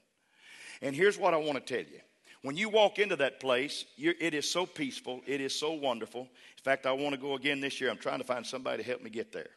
[0.81, 1.99] And here's what I want to tell you
[2.45, 5.21] when you walk into that place, it is so peaceful.
[5.25, 6.21] It is so wonderful.
[6.21, 7.89] In fact, I want to go again this year.
[7.89, 9.49] I'm trying to find somebody to help me get there.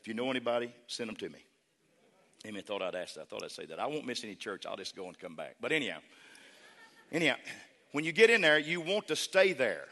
[0.00, 1.44] If you know anybody, send them to me.
[2.46, 2.62] Amen.
[2.62, 3.22] Thought I'd ask that.
[3.22, 3.78] I thought I'd say that.
[3.78, 4.64] I won't miss any church.
[4.64, 5.56] I'll just go and come back.
[5.60, 5.98] But anyhow,
[7.12, 7.34] anyhow,
[7.92, 9.84] when you get in there, you want to stay there.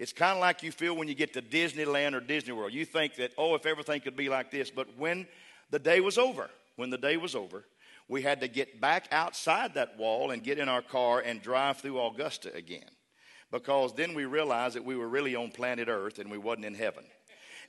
[0.00, 2.72] It's kind of like you feel when you get to Disneyland or Disney World.
[2.72, 4.70] You think that, oh, if everything could be like this.
[4.70, 5.28] But when
[5.70, 7.64] the day was over, when the day was over,
[8.08, 11.78] we had to get back outside that wall and get in our car and drive
[11.78, 12.90] through Augusta again.
[13.50, 16.74] Because then we realized that we were really on planet Earth and we wasn't in
[16.74, 17.04] heaven.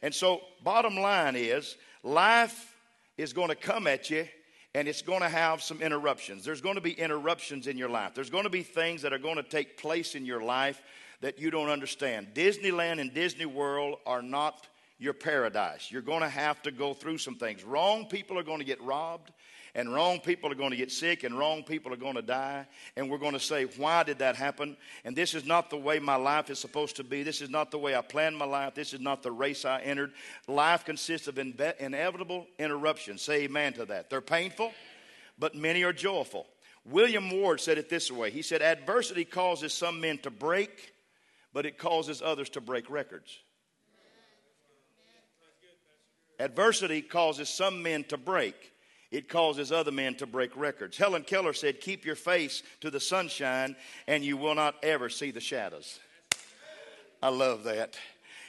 [0.02, 2.76] And so, bottom line is, life
[3.18, 4.28] is going to come at you
[4.74, 6.44] and it's going to have some interruptions.
[6.44, 8.14] There's going to be interruptions in your life.
[8.14, 10.82] There's going to be things that are going to take place in your life
[11.22, 12.28] that you don't understand.
[12.34, 14.68] Disneyland and Disney World are not
[15.00, 15.90] your paradise.
[15.92, 17.64] You're going to have to go through some things.
[17.64, 19.32] Wrong people are going to get robbed
[19.76, 22.66] and wrong people are going to get sick and wrong people are going to die.
[22.96, 24.78] And we're going to say, why did that happen?
[25.04, 27.24] And this is not the way my life is supposed to be.
[27.24, 28.74] This is not the way I planned my life.
[28.74, 30.14] This is not the race I entered.
[30.48, 33.22] Life consists of inve- inevitable interruptions.
[33.22, 34.10] Say amen to that.
[34.10, 34.72] They're painful,
[35.38, 36.48] but many are joyful.
[36.86, 40.94] William Ward said it this way He said, Adversity causes some men to break,
[41.52, 43.40] but it causes others to break records.
[46.40, 48.74] Adversity causes some men to break,
[49.16, 50.98] it causes other men to break records.
[50.98, 55.32] Helen Keller said, Keep your face to the sunshine, and you will not ever see
[55.32, 56.00] the shadows.
[57.24, 57.98] I love that.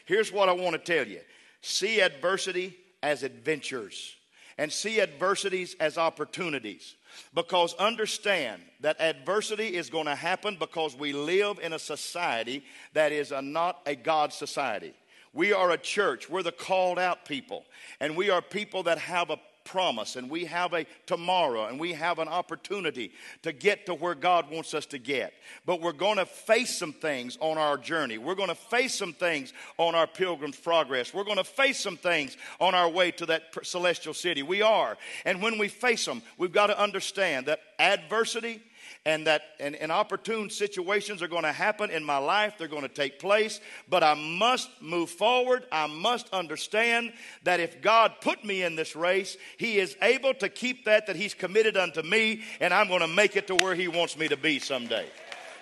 [0.06, 1.20] Here's what I want to tell you
[1.60, 4.16] see adversity as adventures,
[4.58, 6.96] and see adversities as opportunities.
[7.32, 13.12] Because understand that adversity is going to happen because we live in a society that
[13.12, 14.92] is a, not a God society.
[15.32, 16.30] We are a church.
[16.30, 17.66] We're the called out people.
[18.00, 21.92] And we are people that have a promise and we have a tomorrow and we
[21.92, 25.34] have an opportunity to get to where God wants us to get.
[25.66, 28.16] But we're going to face some things on our journey.
[28.16, 31.12] We're going to face some things on our pilgrim's progress.
[31.12, 34.42] We're going to face some things on our way to that celestial city.
[34.42, 34.96] We are.
[35.24, 38.62] And when we face them, we've got to understand that adversity
[39.06, 42.82] and that and, and opportune situations are going to happen in my life they're going
[42.82, 45.64] to take place but i must move forward.
[45.72, 47.12] I must understand
[47.44, 51.16] that if god put me in this race he is able to keep that that
[51.16, 54.28] he's committed unto me and i'm going to make it to where he wants me
[54.28, 55.06] to be someday.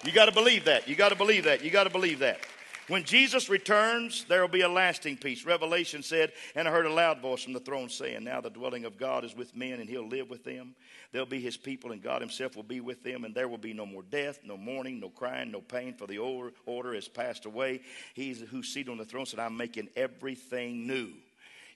[0.05, 0.89] You got to believe that.
[0.89, 1.65] You got to believe that.
[1.65, 2.39] You got to believe that
[2.89, 5.47] when Jesus returns, there will be a lasting peace.
[5.47, 8.85] Revelation said, And I heard a loud voice from the throne saying, Now the dwelling
[8.85, 10.75] of God is with men, and he'll live with them.
[11.11, 13.73] They'll be his people, and God himself will be with them, and there will be
[13.73, 17.47] no more death, no mourning, no crying, no pain, for the order, order has passed
[17.47, 17.81] away.
[18.13, 21.11] He's who's seated on the throne said, I'm making everything new.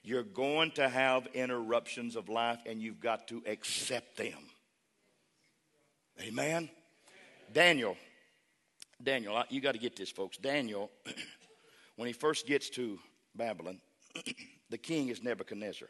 [0.03, 4.37] You're going to have interruptions of life, and you've got to accept them.
[6.21, 6.69] Amen.
[7.53, 7.97] Daniel
[9.01, 10.37] Daniel, you got to get this, folks.
[10.37, 10.91] Daniel,
[11.95, 12.99] when he first gets to
[13.35, 13.79] Babylon,
[14.69, 15.87] the king is Nebuchadnezzar.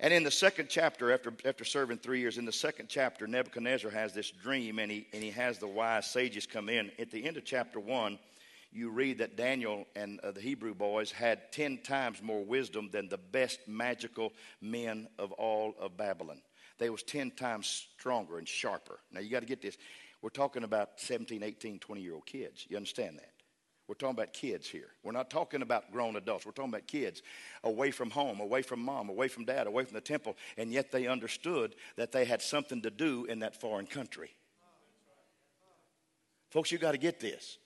[0.00, 3.90] And in the second chapter, after, after serving three years, in the second chapter, Nebuchadnezzar
[3.90, 6.92] has this dream and he, and he has the wise sages come in.
[7.00, 8.20] At the end of chapter one,
[8.70, 13.08] you read that Daniel and uh, the Hebrew boys had 10 times more wisdom than
[13.08, 16.42] the best magical men of all of Babylon.
[16.78, 19.00] They was 10 times stronger and sharper.
[19.10, 19.76] Now you got to get this.
[20.22, 22.66] We're talking about 17, 18, 20 year old kids.
[22.68, 23.30] You understand that?
[23.86, 24.88] We're talking about kids here.
[25.02, 26.44] We're not talking about grown adults.
[26.44, 27.22] We're talking about kids
[27.64, 30.92] away from home, away from mom, away from dad, away from the temple, and yet
[30.92, 34.30] they understood that they had something to do in that foreign country.
[36.50, 37.56] Folks, you got to get this.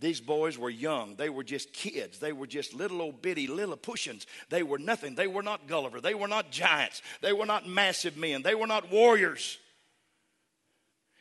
[0.00, 1.14] These boys were young.
[1.16, 2.18] They were just kids.
[2.18, 4.26] They were just little old bitty Lilliputians.
[4.48, 5.14] They were nothing.
[5.14, 6.00] They were not Gulliver.
[6.00, 7.02] They were not giants.
[7.20, 8.42] They were not massive men.
[8.42, 9.58] They were not warriors.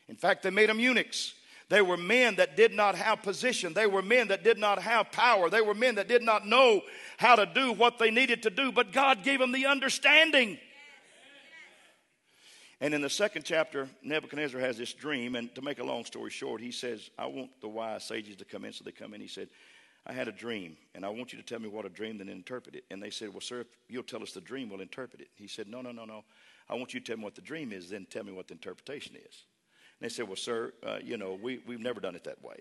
[0.09, 1.33] In fact, they made them eunuchs.
[1.69, 3.73] They were men that did not have position.
[3.73, 5.49] They were men that did not have power.
[5.49, 6.81] They were men that did not know
[7.17, 10.57] how to do what they needed to do, but God gave them the understanding.
[12.79, 15.35] And in the second chapter, Nebuchadnezzar has this dream.
[15.35, 18.45] And to make a long story short, he says, I want the wise sages to
[18.45, 18.71] come in.
[18.71, 19.19] So they come in.
[19.19, 19.49] He said,
[20.05, 22.29] I had a dream, and I want you to tell me what a dream, then
[22.29, 22.85] interpret it.
[22.89, 25.27] And they said, Well, sir, if you'll tell us the dream, we'll interpret it.
[25.35, 26.23] He said, No, no, no, no.
[26.69, 28.53] I want you to tell me what the dream is, then tell me what the
[28.53, 29.43] interpretation is.
[29.99, 32.57] And they said, Well, sir, uh, you know, we, we've never done it that way.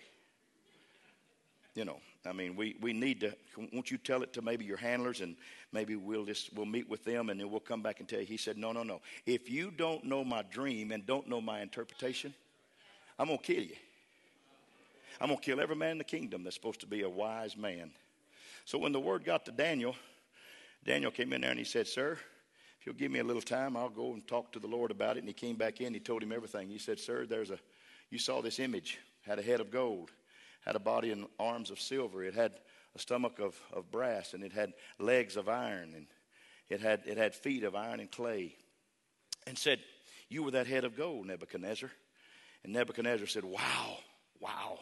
[1.74, 3.36] You know, I mean, we, we need to,
[3.72, 5.36] won't you tell it to maybe your handlers and
[5.72, 8.26] maybe we'll just, we'll meet with them and then we'll come back and tell you.
[8.26, 9.00] He said, No, no, no.
[9.26, 12.34] If you don't know my dream and don't know my interpretation,
[13.18, 13.76] I'm going to kill you.
[15.20, 17.56] I'm going to kill every man in the kingdom that's supposed to be a wise
[17.56, 17.90] man.
[18.64, 19.94] So when the word got to Daniel,
[20.84, 22.18] Daniel came in there and he said, Sir,
[22.86, 25.20] you'll give me a little time, I'll go and talk to the Lord about it.
[25.20, 26.68] And he came back in, he told him everything.
[26.68, 27.58] He said, Sir, there's a,
[28.10, 30.12] you saw this image, had a head of gold,
[30.64, 32.52] had a body and arms of silver, it had
[32.94, 36.06] a stomach of, of brass, and it had legs of iron, and
[36.70, 38.54] it had, it had feet of iron and clay.
[39.46, 39.80] And said,
[40.28, 41.90] You were that head of gold, Nebuchadnezzar.
[42.64, 43.98] And Nebuchadnezzar said, Wow,
[44.40, 44.78] wow.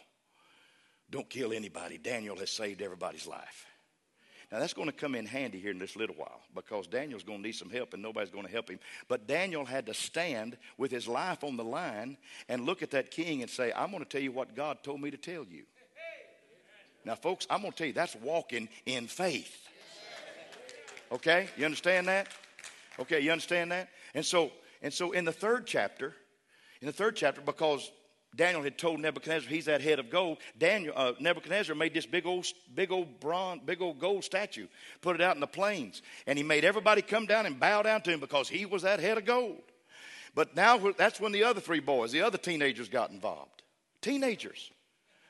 [1.11, 1.99] Don't kill anybody.
[1.99, 3.67] Daniel has saved everybody's life.
[4.53, 7.39] Now, that's going to come in handy here in this little while because Daniel's going
[7.39, 8.79] to need some help and nobody's going to help him.
[9.09, 12.17] But Daniel had to stand with his life on the line
[12.49, 15.01] and look at that king and say, I'm going to tell you what God told
[15.01, 15.65] me to tell you.
[17.05, 19.69] Now, folks, I'm going to tell you that's walking in faith.
[21.13, 21.49] Okay?
[21.57, 22.29] You understand that?
[22.99, 23.89] Okay, you understand that?
[24.15, 24.53] And so,
[24.83, 26.15] and so in the third chapter,
[26.81, 27.91] in the third chapter, because
[28.35, 30.39] Daniel had told Nebuchadnezzar he's that head of gold.
[30.59, 34.67] Daniel, uh, Nebuchadnezzar made this big old, big old bronze, big old gold statue,
[35.01, 38.03] put it out in the plains, and he made everybody come down and bow down
[38.03, 39.63] to him because he was that head of gold.
[40.35, 43.63] But now that's when the other three boys, the other teenagers, got involved.
[44.01, 44.71] Teenagers,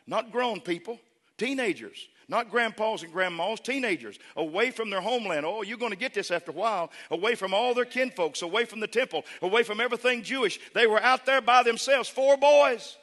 [0.07, 0.99] not grown people,
[1.37, 2.09] teenagers.
[2.29, 5.45] Not grandpas and grandmas, teenagers, away from their homeland.
[5.45, 6.91] Oh, you're going to get this after a while.
[7.11, 10.59] Away from all their kinfolks, away from the temple, away from everything Jewish.
[10.75, 12.97] They were out there by themselves, four boys.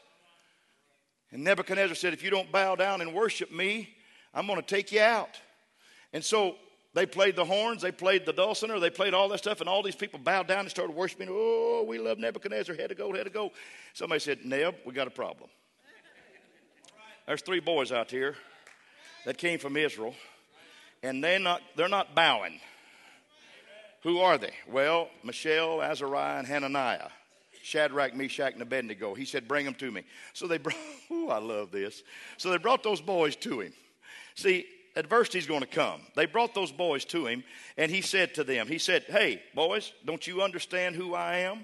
[1.31, 3.89] And Nebuchadnezzar said, If you don't bow down and worship me,
[4.33, 5.39] I'm going to take you out.
[6.13, 6.55] And so
[6.93, 9.81] they played the horns, they played the dulcimer, they played all that stuff, and all
[9.81, 11.27] these people bowed down and started worshiping.
[11.31, 13.51] Oh, we love Nebuchadnezzar, head to go, head to go.
[13.93, 15.49] Somebody said, Neb, we got a problem.
[17.27, 18.35] There's three boys out here
[19.25, 20.15] that came from Israel,
[21.03, 22.59] and they're not, they're not bowing.
[24.03, 24.53] Who are they?
[24.69, 27.09] Well, Mishael, Azariah, and Hananiah.
[27.63, 29.13] Shadrach, Meshach, and Abednego.
[29.13, 30.03] He said, Bring them to me.
[30.33, 30.77] So they brought,
[31.11, 32.01] ooh, I love this.
[32.37, 33.73] So they brought those boys to him.
[34.35, 36.01] See, adversity is going to come.
[36.15, 37.43] They brought those boys to him,
[37.77, 41.63] and he said to them, He said, Hey, boys, don't you understand who I am?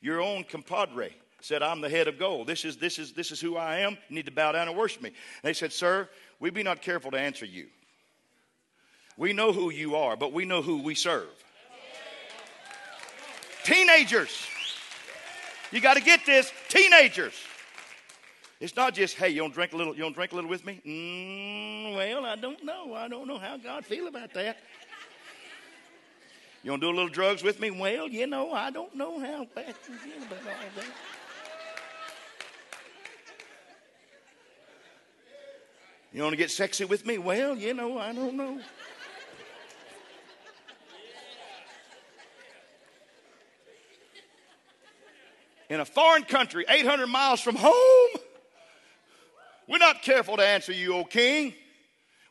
[0.00, 2.46] Your own compadre said, I'm the head of gold.
[2.46, 3.96] This is, this is, this is who I am.
[4.08, 5.10] You need to bow down and worship me.
[5.10, 6.08] And they said, Sir,
[6.40, 7.66] we be not careful to answer you.
[9.16, 11.28] We know who you are, but we know who we serve.
[13.64, 14.46] Teenagers.
[15.72, 16.52] You got to get this.
[16.68, 17.34] Teenagers.
[18.60, 20.64] It's not just, hey, you don't drink a little, you don't drink a little with
[20.64, 20.80] me?
[20.84, 22.94] Mm, well, I don't know.
[22.94, 24.58] I don't know how God feel about that.
[26.64, 27.70] You to do a little drugs with me?
[27.70, 30.84] Well, you know, I don't know how bad you feel about all that.
[36.18, 37.16] You want to get sexy with me?
[37.16, 38.58] Well, you know, I don't know.
[45.70, 48.20] In a foreign country, 800 miles from home,
[49.68, 51.54] we're not careful to answer you, O king.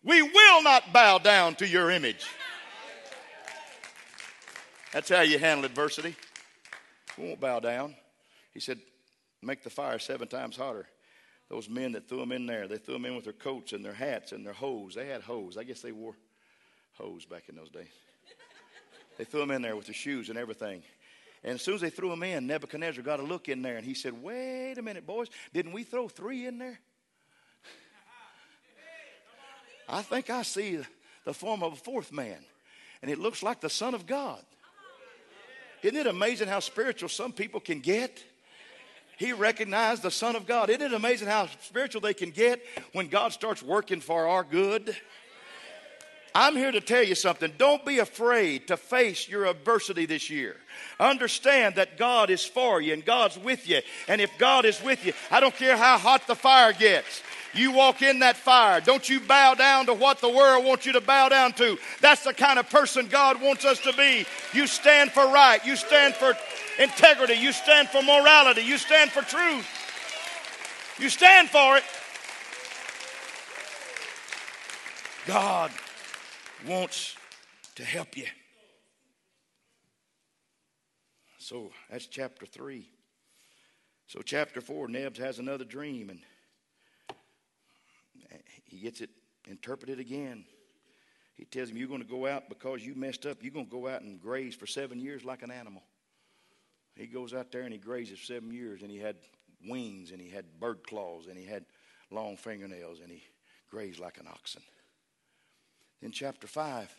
[0.03, 2.25] We will not bow down to your image.
[4.91, 6.13] That's how you handle adversity.
[7.17, 7.95] We won't bow down.
[8.53, 8.79] He said,
[9.41, 10.87] Make the fire seven times hotter
[11.49, 13.83] those men that threw them in there, they threw them in with their coats and
[13.83, 14.95] their hats and their hose.
[14.95, 15.57] They had hose.
[15.57, 16.15] I guess they wore
[16.97, 17.87] hose back in those days.
[19.17, 20.83] they threw them in there with their shoes and everything.
[21.43, 23.85] And as soon as they threw them in, Nebuchadnezzar got a look in there and
[23.85, 26.79] he said, Wait a minute, boys, didn't we throw three in there?
[29.87, 30.79] I think I see
[31.23, 32.39] the form of a fourth man,
[33.01, 34.43] and it looks like the Son of God.
[35.81, 38.21] Isn't it amazing how spiritual some people can get?
[39.17, 40.69] He recognized the Son of God.
[40.69, 42.61] Isn't it amazing how spiritual they can get
[42.93, 44.95] when God starts working for our good?
[46.35, 47.51] I'm here to tell you something.
[47.57, 50.55] Don't be afraid to face your adversity this year.
[50.99, 53.81] Understand that God is for you and God's with you.
[54.07, 57.23] And if God is with you, I don't care how hot the fire gets.
[57.55, 58.81] You walk in that fire.
[58.81, 61.79] Don't you bow down to what the world wants you to bow down to.
[62.01, 64.27] That's the kind of person God wants us to be.
[64.53, 65.65] You stand for right.
[65.65, 66.35] You stand for
[66.79, 67.33] integrity.
[67.35, 68.61] You stand for morality.
[68.61, 69.67] You stand for truth.
[70.99, 71.83] You stand for it.
[75.27, 75.71] God
[76.65, 77.15] wants
[77.75, 78.25] to help you.
[81.37, 82.89] So that's chapter 3.
[84.07, 86.19] So, chapter 4, Nebs has another dream and
[88.63, 89.09] he gets it
[89.47, 90.45] interpreted again.
[91.35, 93.37] He tells him, You're going to go out because you messed up.
[93.41, 95.83] You're going to go out and graze for seven years like an animal.
[96.97, 99.15] He goes out there and he grazes seven years, and he had
[99.67, 101.65] wings, and he had bird claws, and he had
[102.11, 103.23] long fingernails, and he
[103.69, 104.61] grazed like an oxen.
[106.01, 106.93] In chapter 5,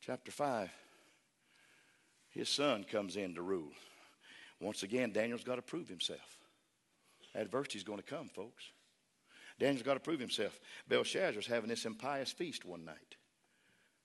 [0.00, 0.70] chapter 5,
[2.30, 3.72] his son comes in to rule.
[4.60, 6.38] Once again, Daniel's got to prove himself.
[7.34, 8.64] Adversity's going to come, folks.
[9.58, 10.58] Daniel's got to prove himself.
[10.88, 13.16] Belshazzar's having this impious feast one night.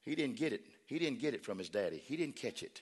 [0.02, 0.62] He didn't get it.
[0.86, 2.02] He didn't get it from his daddy.
[2.06, 2.82] He didn't catch it.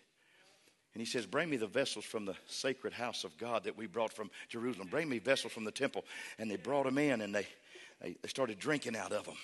[0.95, 3.85] And he says, Bring me the vessels from the sacred house of God that we
[3.85, 4.87] brought from Jerusalem.
[4.89, 6.05] Bring me vessels from the temple.
[6.39, 7.45] And they brought them in and they,
[8.01, 9.35] they, they started drinking out of them.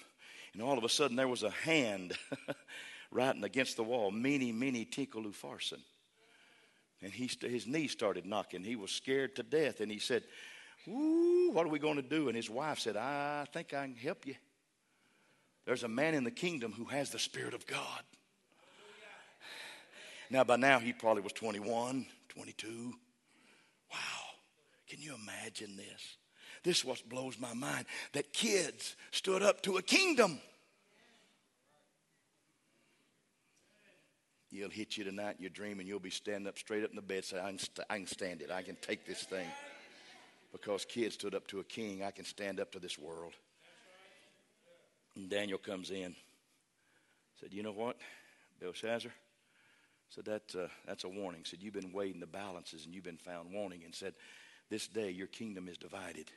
[0.54, 2.18] And all of a sudden there was a hand
[3.12, 5.82] writing against the wall, Mene, Mene, Tekel Upharsin.
[7.02, 8.64] And he, his knees started knocking.
[8.64, 9.82] He was scared to death.
[9.82, 10.24] And he said,
[10.88, 12.30] Ooh, what are we going to do?
[12.30, 14.36] And his wife said, I think I can help you.
[15.66, 18.04] There's a man in the kingdom who has the Spirit of God.
[20.32, 22.94] Now, by now, he probably was 21, 22.
[23.92, 23.98] Wow.
[24.88, 26.18] Can you imagine this?
[26.64, 30.40] This what blows my mind that kids stood up to a kingdom.
[34.50, 36.96] He'll hit you tonight in your dream, and you'll be standing up straight up in
[36.96, 38.52] the bed saying, I can, st- I can stand it.
[38.52, 39.48] I can take this thing.
[40.54, 43.34] Because kids stood up to a king, I can stand up to this world.
[45.18, 46.16] And Daniel comes in.
[47.42, 47.98] Said, You know what,
[48.62, 49.12] Belshazzar?
[50.14, 51.42] Said, that, uh, That's a warning.
[51.46, 53.84] Said, You've been weighing the balances and you've been found wanting.
[53.84, 54.14] And said,
[54.70, 56.30] This day your kingdom is divided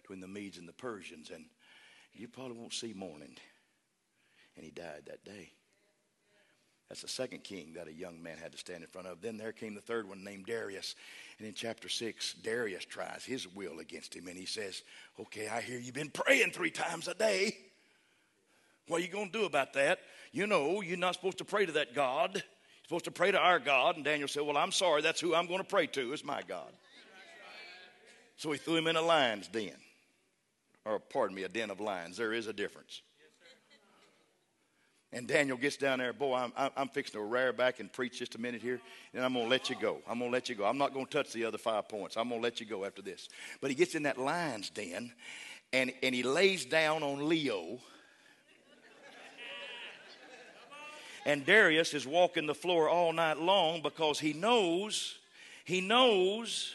[0.00, 1.44] between the Medes and the Persians, and
[2.12, 3.36] you probably won't see morning.
[4.56, 5.52] And he died that day.
[6.88, 9.22] That's the second king that a young man had to stand in front of.
[9.22, 10.94] Then there came the third one named Darius.
[11.38, 14.28] And in chapter 6, Darius tries his will against him.
[14.28, 14.82] And he says,
[15.18, 17.56] Okay, I hear you've been praying three times a day.
[18.88, 20.00] What are you going to do about that?
[20.32, 22.42] You know, you're not supposed to pray to that God.
[22.92, 23.96] Supposed to pray to our God.
[23.96, 25.00] And Daniel said, Well, I'm sorry.
[25.00, 26.70] That's who I'm going to pray to, is my God.
[28.36, 29.72] So he threw him in a lion's den.
[30.84, 32.18] Or, pardon me, a den of lions.
[32.18, 33.00] There is a difference.
[35.10, 38.34] And Daniel gets down there, boy, I'm, I'm fixing to rear back and preach just
[38.34, 38.78] a minute here,
[39.14, 40.02] and I'm going to let you go.
[40.06, 40.66] I'm going to let you go.
[40.66, 42.18] I'm not going to touch the other five points.
[42.18, 43.30] I'm going to let you go after this.
[43.62, 45.14] But he gets in that lion's den,
[45.72, 47.78] and, and he lays down on Leo.
[51.24, 55.18] And Darius is walking the floor all night long because he knows,
[55.64, 56.74] he knows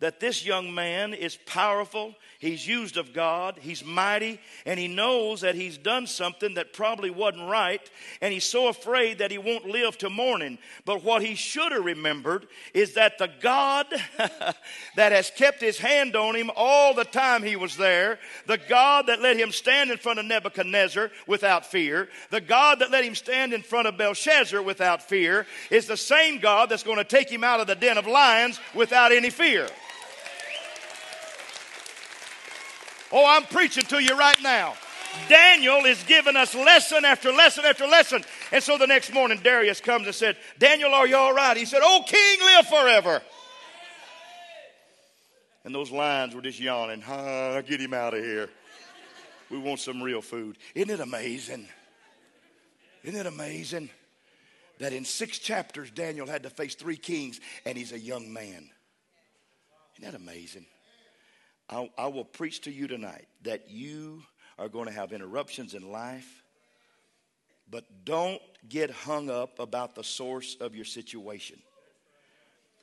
[0.00, 5.40] that this young man is powerful, he's used of God, he's mighty, and he knows
[5.40, 7.80] that he's done something that probably wasn't right,
[8.20, 10.56] and he's so afraid that he won't live to morning.
[10.84, 13.86] But what he should have remembered is that the God
[14.96, 19.08] that has kept his hand on him all the time he was there, the God
[19.08, 23.16] that let him stand in front of Nebuchadnezzar without fear, the God that let him
[23.16, 27.28] stand in front of Belshazzar without fear, is the same God that's going to take
[27.28, 29.66] him out of the den of lions without any fear.
[33.12, 34.74] Oh, I'm preaching to you right now.
[35.28, 38.24] Daniel is giving us lesson after lesson after lesson.
[38.52, 41.56] And so the next morning, Darius comes and said, Daniel, are you all right?
[41.56, 43.22] He said, Oh, king, live forever.
[45.64, 47.02] And those lions were just yawning.
[47.06, 48.48] Ah, get him out of here.
[49.50, 50.58] We want some real food.
[50.74, 51.68] Isn't it amazing?
[53.02, 53.90] Isn't it amazing
[54.78, 58.70] that in six chapters, Daniel had to face three kings and he's a young man?
[59.96, 60.66] Isn't that amazing?
[61.68, 64.22] I, I will preach to you tonight that you
[64.58, 66.42] are going to have interruptions in life,
[67.70, 71.58] but don't get hung up about the source of your situation.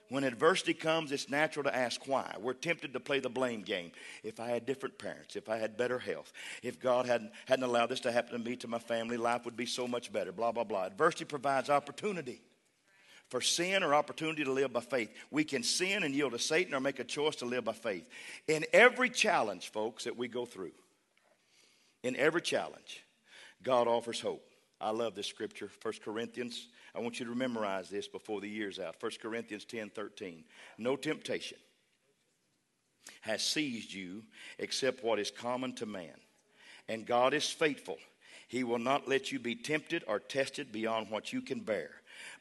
[0.09, 2.35] When adversity comes, it's natural to ask why.
[2.39, 3.91] We're tempted to play the blame game.
[4.23, 6.31] If I had different parents, if I had better health,
[6.61, 9.57] if God hadn't, hadn't allowed this to happen to me, to my family, life would
[9.57, 10.85] be so much better, blah, blah, blah.
[10.85, 12.39] Adversity provides opportunity
[13.29, 15.11] for sin or opportunity to live by faith.
[15.31, 18.07] We can sin and yield to Satan or make a choice to live by faith.
[18.47, 20.73] In every challenge, folks, that we go through,
[22.03, 23.03] in every challenge,
[23.63, 24.43] God offers hope.
[24.79, 26.67] I love this scripture, 1 Corinthians.
[26.93, 28.95] I want you to memorize this before the year's out.
[28.99, 30.43] 1 Corinthians 10 13.
[30.77, 31.57] No temptation
[33.21, 34.23] has seized you
[34.59, 36.13] except what is common to man.
[36.87, 37.97] And God is faithful.
[38.47, 41.89] He will not let you be tempted or tested beyond what you can bear.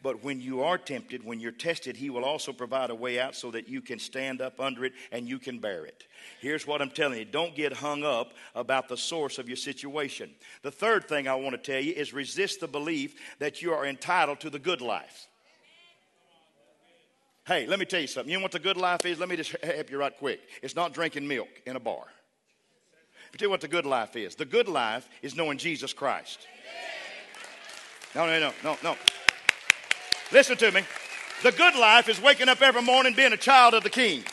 [0.04, 3.34] But when you are tempted, when you're tested, He will also provide a way out
[3.34, 6.04] so that you can stand up under it and you can bear it.
[6.42, 10.30] Here's what I'm telling you don't get hung up about the source of your situation.
[10.60, 13.86] The third thing I want to tell you is resist the belief that you are
[13.86, 15.26] entitled to the good life.
[17.46, 18.30] Hey, let me tell you something.
[18.30, 19.18] You know what the good life is?
[19.18, 20.40] Let me just help you right quick.
[20.62, 22.04] It's not drinking milk in a bar.
[23.32, 24.34] Me tell you what the good life is.
[24.34, 26.46] The good life is knowing Jesus Christ.
[28.14, 28.96] No, no, no, no, no.
[30.34, 30.82] Listen to me.
[31.44, 34.24] The good life is waking up every morning being a child of the King.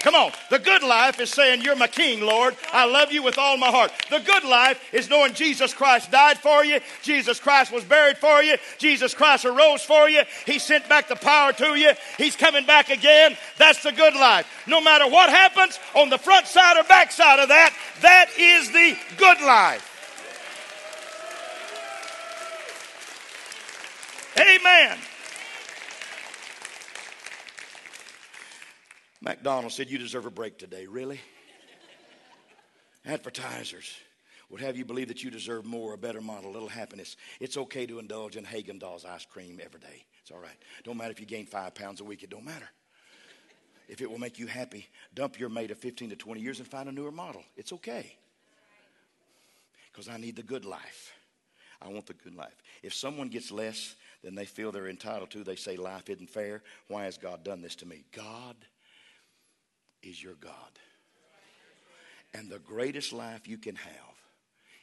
[0.00, 0.32] Come on.
[0.50, 2.56] The good life is saying, You're my king, Lord.
[2.72, 3.92] I love you with all my heart.
[4.10, 6.80] The good life is knowing Jesus Christ died for you.
[7.02, 8.56] Jesus Christ was buried for you.
[8.78, 10.22] Jesus Christ arose for you.
[10.44, 11.92] He sent back the power to you.
[12.18, 13.36] He's coming back again.
[13.58, 14.46] That's the good life.
[14.66, 18.70] No matter what happens on the front side or back side of that, that is
[18.70, 19.92] the good life.
[24.38, 24.98] Amen.
[29.20, 30.86] McDonald's said, You deserve a break today.
[30.86, 31.20] Really?
[33.04, 33.94] Advertisers
[34.50, 37.16] would have you believe that you deserve more, a better model, a little happiness.
[37.40, 40.04] It's okay to indulge in Haagen-Dazs ice cream every day.
[40.22, 40.56] It's all right.
[40.84, 42.68] Don't matter if you gain five pounds a week, it don't matter.
[43.88, 46.66] If it will make you happy, dump your mate of 15 to 20 years and
[46.66, 47.42] find a newer model.
[47.56, 48.16] It's okay.
[49.92, 51.12] Because I need the good life.
[51.80, 52.56] I want the good life.
[52.82, 53.94] If someone gets less
[54.24, 56.62] than they feel they're entitled to, they say life isn't fair.
[56.88, 58.04] Why has God done this to me?
[58.12, 58.56] God
[60.06, 60.52] is your God.
[62.32, 63.94] And the greatest life you can have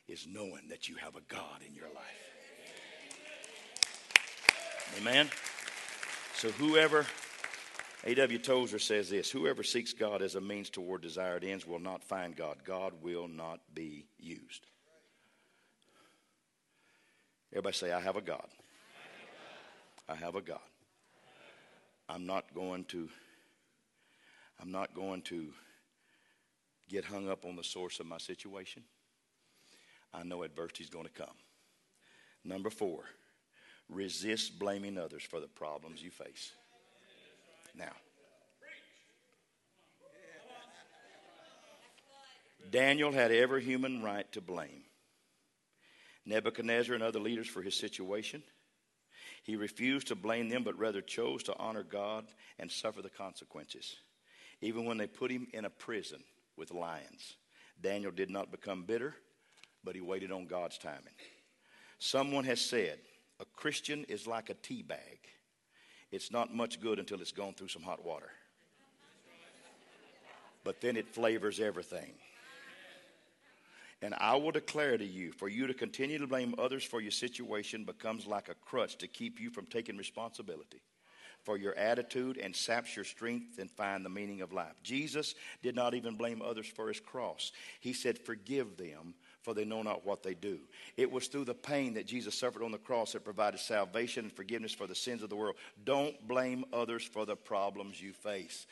[0.07, 2.33] is knowing that you have a God in your life.
[4.99, 5.29] Amen.
[6.35, 7.05] So whoever
[8.05, 8.39] A.W.
[8.39, 12.35] Tozer says this whoever seeks God as a means toward desired ends will not find
[12.35, 12.57] God.
[12.65, 14.67] God will not be used.
[17.51, 18.47] Everybody say, I have a God.
[20.09, 20.59] I have a God.
[22.09, 23.07] I'm not going to
[24.61, 25.47] I'm not going to
[26.89, 28.83] get hung up on the source of my situation.
[30.13, 31.35] I know adversity is going to come.
[32.43, 33.05] Number four,
[33.89, 36.51] resist blaming others for the problems you face.
[37.75, 37.93] Now,
[42.69, 44.83] Daniel had every human right to blame
[46.25, 48.43] Nebuchadnezzar and other leaders for his situation.
[49.43, 52.25] He refused to blame them, but rather chose to honor God
[52.59, 53.97] and suffer the consequences
[54.63, 56.23] even when they put him in a prison
[56.57, 57.35] with lions.
[57.81, 59.15] Daniel did not become bitter,
[59.83, 61.13] but he waited on God's timing.
[61.99, 62.99] Someone has said,
[63.39, 65.19] a Christian is like a tea bag.
[66.11, 68.29] It's not much good until it's gone through some hot water.
[70.63, 72.13] But then it flavors everything.
[74.01, 77.11] And I will declare to you, for you to continue to blame others for your
[77.11, 80.81] situation becomes like a crutch to keep you from taking responsibility
[81.43, 84.73] for your attitude and saps your strength and find the meaning of life.
[84.83, 87.51] Jesus did not even blame others for his cross.
[87.79, 90.59] He said, Forgive them, for they know not what they do.
[90.95, 94.33] It was through the pain that Jesus suffered on the cross that provided salvation and
[94.33, 95.55] forgiveness for the sins of the world.
[95.83, 98.65] Don't blame others for the problems you face.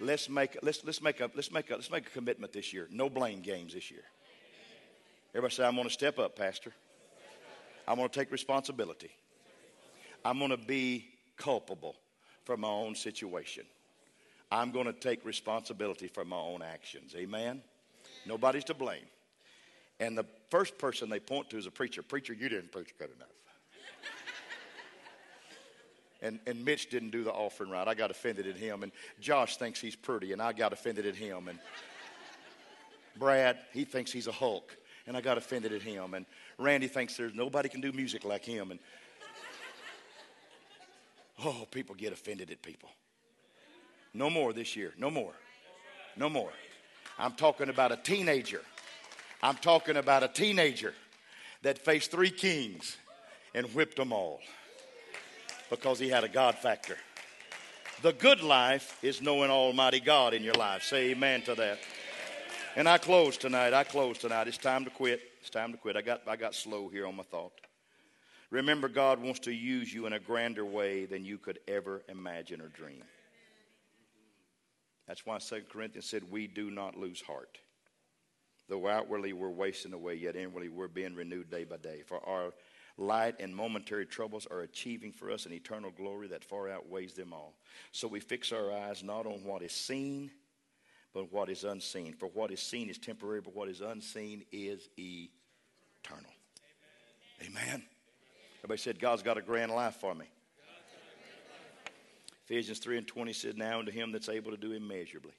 [0.00, 2.88] Let's make, let's, let's, make, a, let's, make, a, let's make a commitment this year.
[2.90, 4.04] No blame games this year.
[5.30, 6.72] Everybody say, I'm going to step up, Pastor.
[7.88, 9.10] I'm going to take responsibility.
[10.24, 11.06] I'm going to be
[11.36, 11.94] culpable
[12.46, 13.64] for my own situation.
[14.50, 17.14] I'm going to take responsibility for my own actions.
[17.16, 17.60] Amen?
[18.24, 19.04] Nobody's to blame.
[19.98, 22.02] And the first person they point to is a preacher.
[22.02, 23.28] Preacher, you didn't preach good enough.
[26.22, 27.88] and, and Mitch didn't do the offering right.
[27.88, 28.84] I got offended at him.
[28.84, 31.48] And Josh thinks he's pretty, and I got offended at him.
[31.48, 31.58] And
[33.18, 34.76] Brad, he thinks he's a Hulk,
[35.08, 36.14] and I got offended at him.
[36.14, 36.26] And
[36.58, 38.70] Randy thinks there's nobody can do music like him.
[38.70, 38.78] And
[41.44, 42.88] Oh, people get offended at people.
[44.14, 44.94] No more this year.
[44.96, 45.34] No more.
[46.16, 46.52] No more.
[47.18, 48.62] I'm talking about a teenager.
[49.42, 50.94] I'm talking about a teenager
[51.62, 52.96] that faced three kings
[53.54, 54.40] and whipped them all
[55.68, 56.96] because he had a God factor.
[58.02, 60.82] The good life is knowing Almighty God in your life.
[60.82, 61.78] Say amen to that.
[62.76, 63.72] And I close tonight.
[63.72, 64.48] I close tonight.
[64.48, 65.20] It's time to quit.
[65.40, 65.96] It's time to quit.
[65.96, 67.52] I got, I got slow here on my thought.
[68.50, 72.60] Remember, God wants to use you in a grander way than you could ever imagine
[72.60, 73.02] or dream.
[75.08, 77.58] That's why 2 Corinthians said, We do not lose heart.
[78.68, 82.02] Though outwardly we're wasting away, yet inwardly we're being renewed day by day.
[82.04, 82.52] For our
[82.98, 87.32] light and momentary troubles are achieving for us an eternal glory that far outweighs them
[87.32, 87.54] all.
[87.92, 90.30] So we fix our eyes not on what is seen,
[91.14, 92.12] but what is unseen.
[92.12, 96.32] For what is seen is temporary, but what is unseen is eternal.
[97.40, 97.62] Amen.
[97.68, 97.82] Amen.
[98.66, 100.26] Everybody said, God's got a grand life for me.
[102.46, 105.34] Ephesians 3 and 20 said, Now unto him that's able to do immeasurably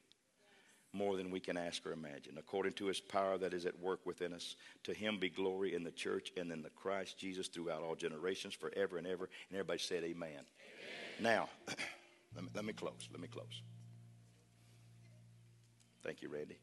[0.94, 4.00] more than we can ask or imagine, according to his power that is at work
[4.06, 4.56] within us.
[4.86, 8.54] To him be glory in the church and in the Christ Jesus throughout all generations,
[8.54, 9.26] forever and ever.
[9.50, 10.30] And everybody said, Amen.
[10.30, 10.46] Amen.
[11.20, 11.50] Now,
[12.34, 13.10] let me, let me close.
[13.12, 13.62] Let me close.
[16.02, 16.60] Thank you, Randy.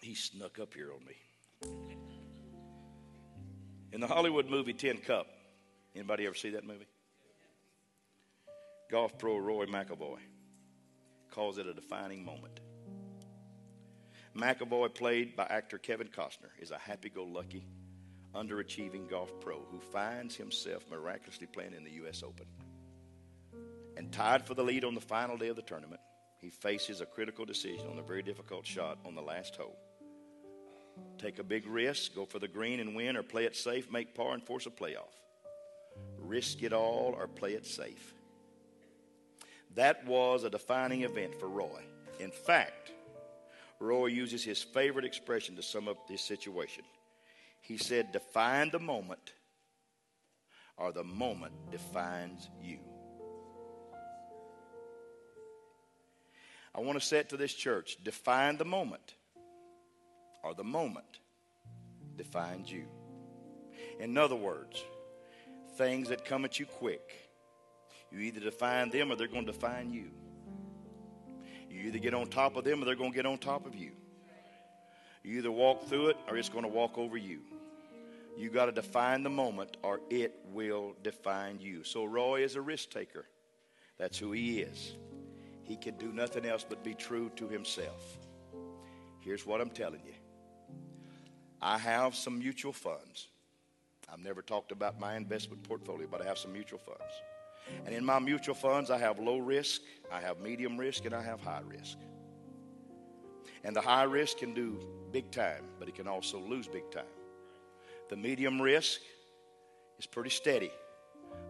[0.00, 1.94] He snuck up here on me.
[3.92, 5.26] In the Hollywood movie Tin Cup,
[5.94, 6.86] anybody ever see that movie?
[8.90, 10.18] Golf pro Roy McAvoy
[11.30, 12.60] calls it a defining moment.
[14.36, 17.66] McAvoy, played by actor Kevin Costner, is a happy go lucky,
[18.34, 22.22] underachieving golf pro who finds himself miraculously playing in the U.S.
[22.24, 22.46] Open.
[23.96, 26.00] And tied for the lead on the final day of the tournament,
[26.40, 29.78] he faces a critical decision on a very difficult shot on the last hole.
[31.18, 34.14] Take a big risk, go for the green and win, or play it safe, make
[34.14, 35.14] par, and force a playoff.
[36.18, 38.14] Risk it all or play it safe.
[39.74, 41.82] That was a defining event for Roy.
[42.20, 42.92] In fact,
[43.80, 46.84] Roy uses his favorite expression to sum up this situation.
[47.60, 49.32] He said, Define the moment,
[50.76, 52.78] or the moment defines you.
[56.74, 59.14] I want to say it to this church define the moment,
[60.44, 61.20] or the moment
[62.16, 62.84] defines you.
[63.98, 64.84] In other words,
[65.76, 67.24] things that come at you quick
[68.14, 70.10] you either define them or they're going to define you.
[71.68, 73.74] You either get on top of them or they're going to get on top of
[73.74, 73.90] you.
[75.24, 77.40] You either walk through it or it's going to walk over you.
[78.36, 81.82] You got to define the moment or it will define you.
[81.82, 83.26] So Roy is a risk taker.
[83.98, 84.94] That's who he is.
[85.64, 88.18] He can do nothing else but be true to himself.
[89.20, 90.12] Here's what I'm telling you.
[91.64, 93.28] I have some mutual funds.
[94.12, 97.14] I've never talked about my investment portfolio, but I have some mutual funds.
[97.86, 99.80] And in my mutual funds, I have low risk,
[100.12, 101.96] I have medium risk, and I have high risk.
[103.64, 104.78] And the high risk can do
[105.10, 107.04] big time, but it can also lose big time.
[108.10, 109.00] The medium risk
[109.98, 110.70] is pretty steady,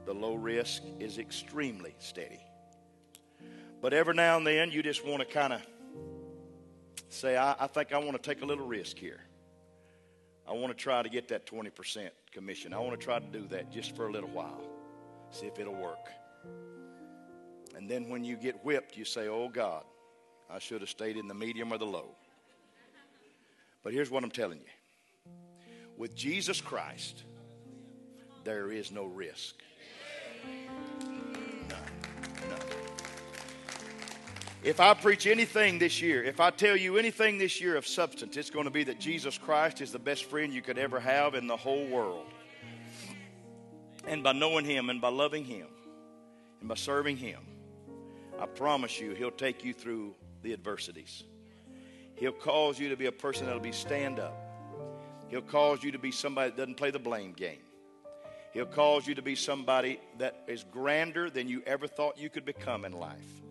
[0.06, 2.38] the low risk is extremely steady.
[3.82, 5.60] But every now and then, you just want to kind of
[7.08, 9.20] say, I, I think I want to take a little risk here.
[10.46, 12.74] I want to try to get that 20% commission.
[12.74, 14.62] I want to try to do that just for a little while.
[15.30, 16.10] See if it'll work.
[17.76, 19.84] And then when you get whipped, you say, Oh God,
[20.50, 22.14] I should have stayed in the medium or the low.
[23.82, 25.32] But here's what I'm telling you
[25.96, 27.24] with Jesus Christ,
[28.44, 29.56] there is no risk.
[34.64, 38.38] If I preach anything this year, if I tell you anything this year of substance,
[38.38, 41.34] it's going to be that Jesus Christ is the best friend you could ever have
[41.34, 42.24] in the whole world.
[44.06, 45.66] And by knowing Him and by loving Him
[46.60, 47.40] and by serving Him,
[48.40, 51.24] I promise you, He'll take you through the adversities.
[52.14, 54.34] He'll cause you to be a person that'll be stand up.
[55.28, 57.60] He'll cause you to be somebody that doesn't play the blame game.
[58.54, 62.46] He'll cause you to be somebody that is grander than you ever thought you could
[62.46, 63.43] become in life.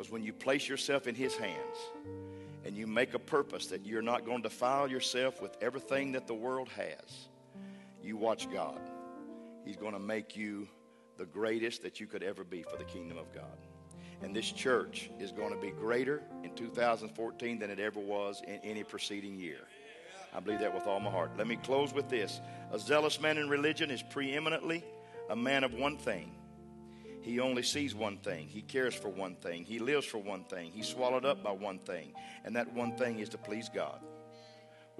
[0.00, 1.76] Because when you place yourself in His hands
[2.64, 6.26] and you make a purpose that you're not going to defile yourself with everything that
[6.26, 7.28] the world has,
[8.02, 8.80] you watch God.
[9.62, 10.66] He's going to make you
[11.18, 13.58] the greatest that you could ever be for the kingdom of God.
[14.22, 18.58] And this church is going to be greater in 2014 than it ever was in
[18.64, 19.68] any preceding year.
[20.34, 21.32] I believe that with all my heart.
[21.36, 22.40] Let me close with this.
[22.72, 24.82] A zealous man in religion is preeminently
[25.28, 26.32] a man of one thing.
[27.20, 28.48] He only sees one thing.
[28.48, 29.64] He cares for one thing.
[29.64, 30.72] He lives for one thing.
[30.72, 32.12] He's swallowed up by one thing.
[32.44, 34.00] And that one thing is to please God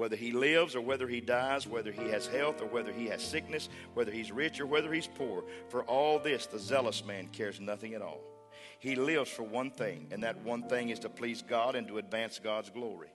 [0.01, 3.23] whether he lives or whether he dies, whether he has health or whether he has
[3.23, 5.45] sickness, whether he's rich or whether he's poor.
[5.69, 8.23] For all this, the zealous man cares nothing at all.
[8.79, 11.99] He lives for one thing, and that one thing is to please God and to
[11.99, 13.09] advance God's glory.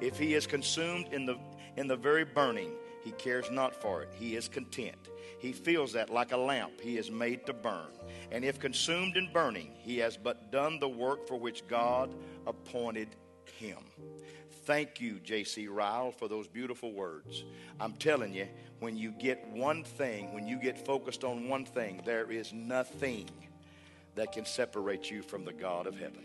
[0.00, 1.36] If he is consumed in the,
[1.76, 2.72] in the very burning,
[3.04, 4.08] he cares not for it.
[4.18, 5.10] He is content.
[5.38, 7.92] He feels that like a lamp he is made to burn.
[8.32, 12.14] And if consumed in burning, he has but done the work for which God
[12.46, 13.08] appointed
[13.58, 13.76] him.
[14.64, 15.68] Thank you, J.C.
[15.68, 17.44] Ryle, for those beautiful words.
[17.78, 18.48] I'm telling you,
[18.80, 23.28] when you get one thing, when you get focused on one thing, there is nothing
[24.14, 26.24] that can separate you from the God of heaven.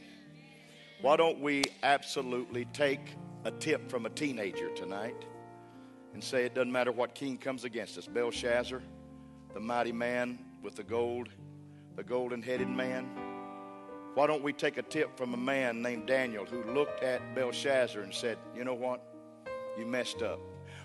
[1.02, 5.26] Why don't we absolutely take a tip from a teenager tonight
[6.14, 8.82] and say it doesn't matter what king comes against us Belshazzar,
[9.54, 11.30] the mighty man with the gold,
[11.96, 13.10] the golden headed man
[14.16, 18.02] why don't we take a tip from a man named Daniel who looked at Belshazzar
[18.02, 19.02] and said, You know what?
[19.78, 20.40] You messed up.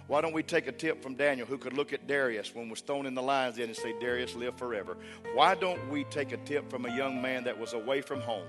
[0.07, 2.83] Why don't we take a tip from Daniel who could look at Darius when was
[2.83, 4.99] thrown in the lions den and say, Darius, live forever?
[5.33, 8.47] Why don't we take a tip from a young man that was away from home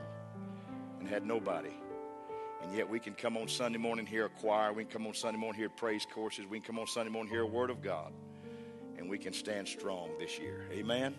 [1.00, 1.72] and had nobody?
[2.66, 5.14] And yet we can come on Sunday morning hear a choir, we can come on
[5.14, 7.80] Sunday morning hear praise courses, we can come on Sunday morning hear a word of
[7.80, 8.12] God,
[8.98, 10.66] and we can stand strong this year.
[10.72, 11.14] Amen.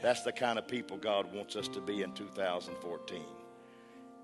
[0.00, 3.22] That's the kind of people God wants us to be in 2014.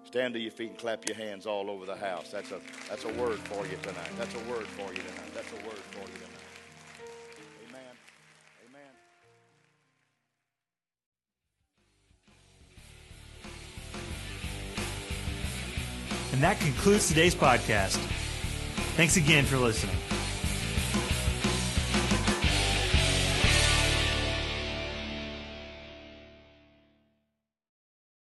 [0.04, 2.30] Stand to your feet and clap your hands all over the house.
[2.30, 4.10] That's a, that's a word for you tonight.
[4.16, 5.34] That's a word for you tonight.
[5.34, 6.29] That's a word for you tonight.
[16.40, 17.98] And that concludes today's podcast.
[18.96, 19.94] Thanks again for listening.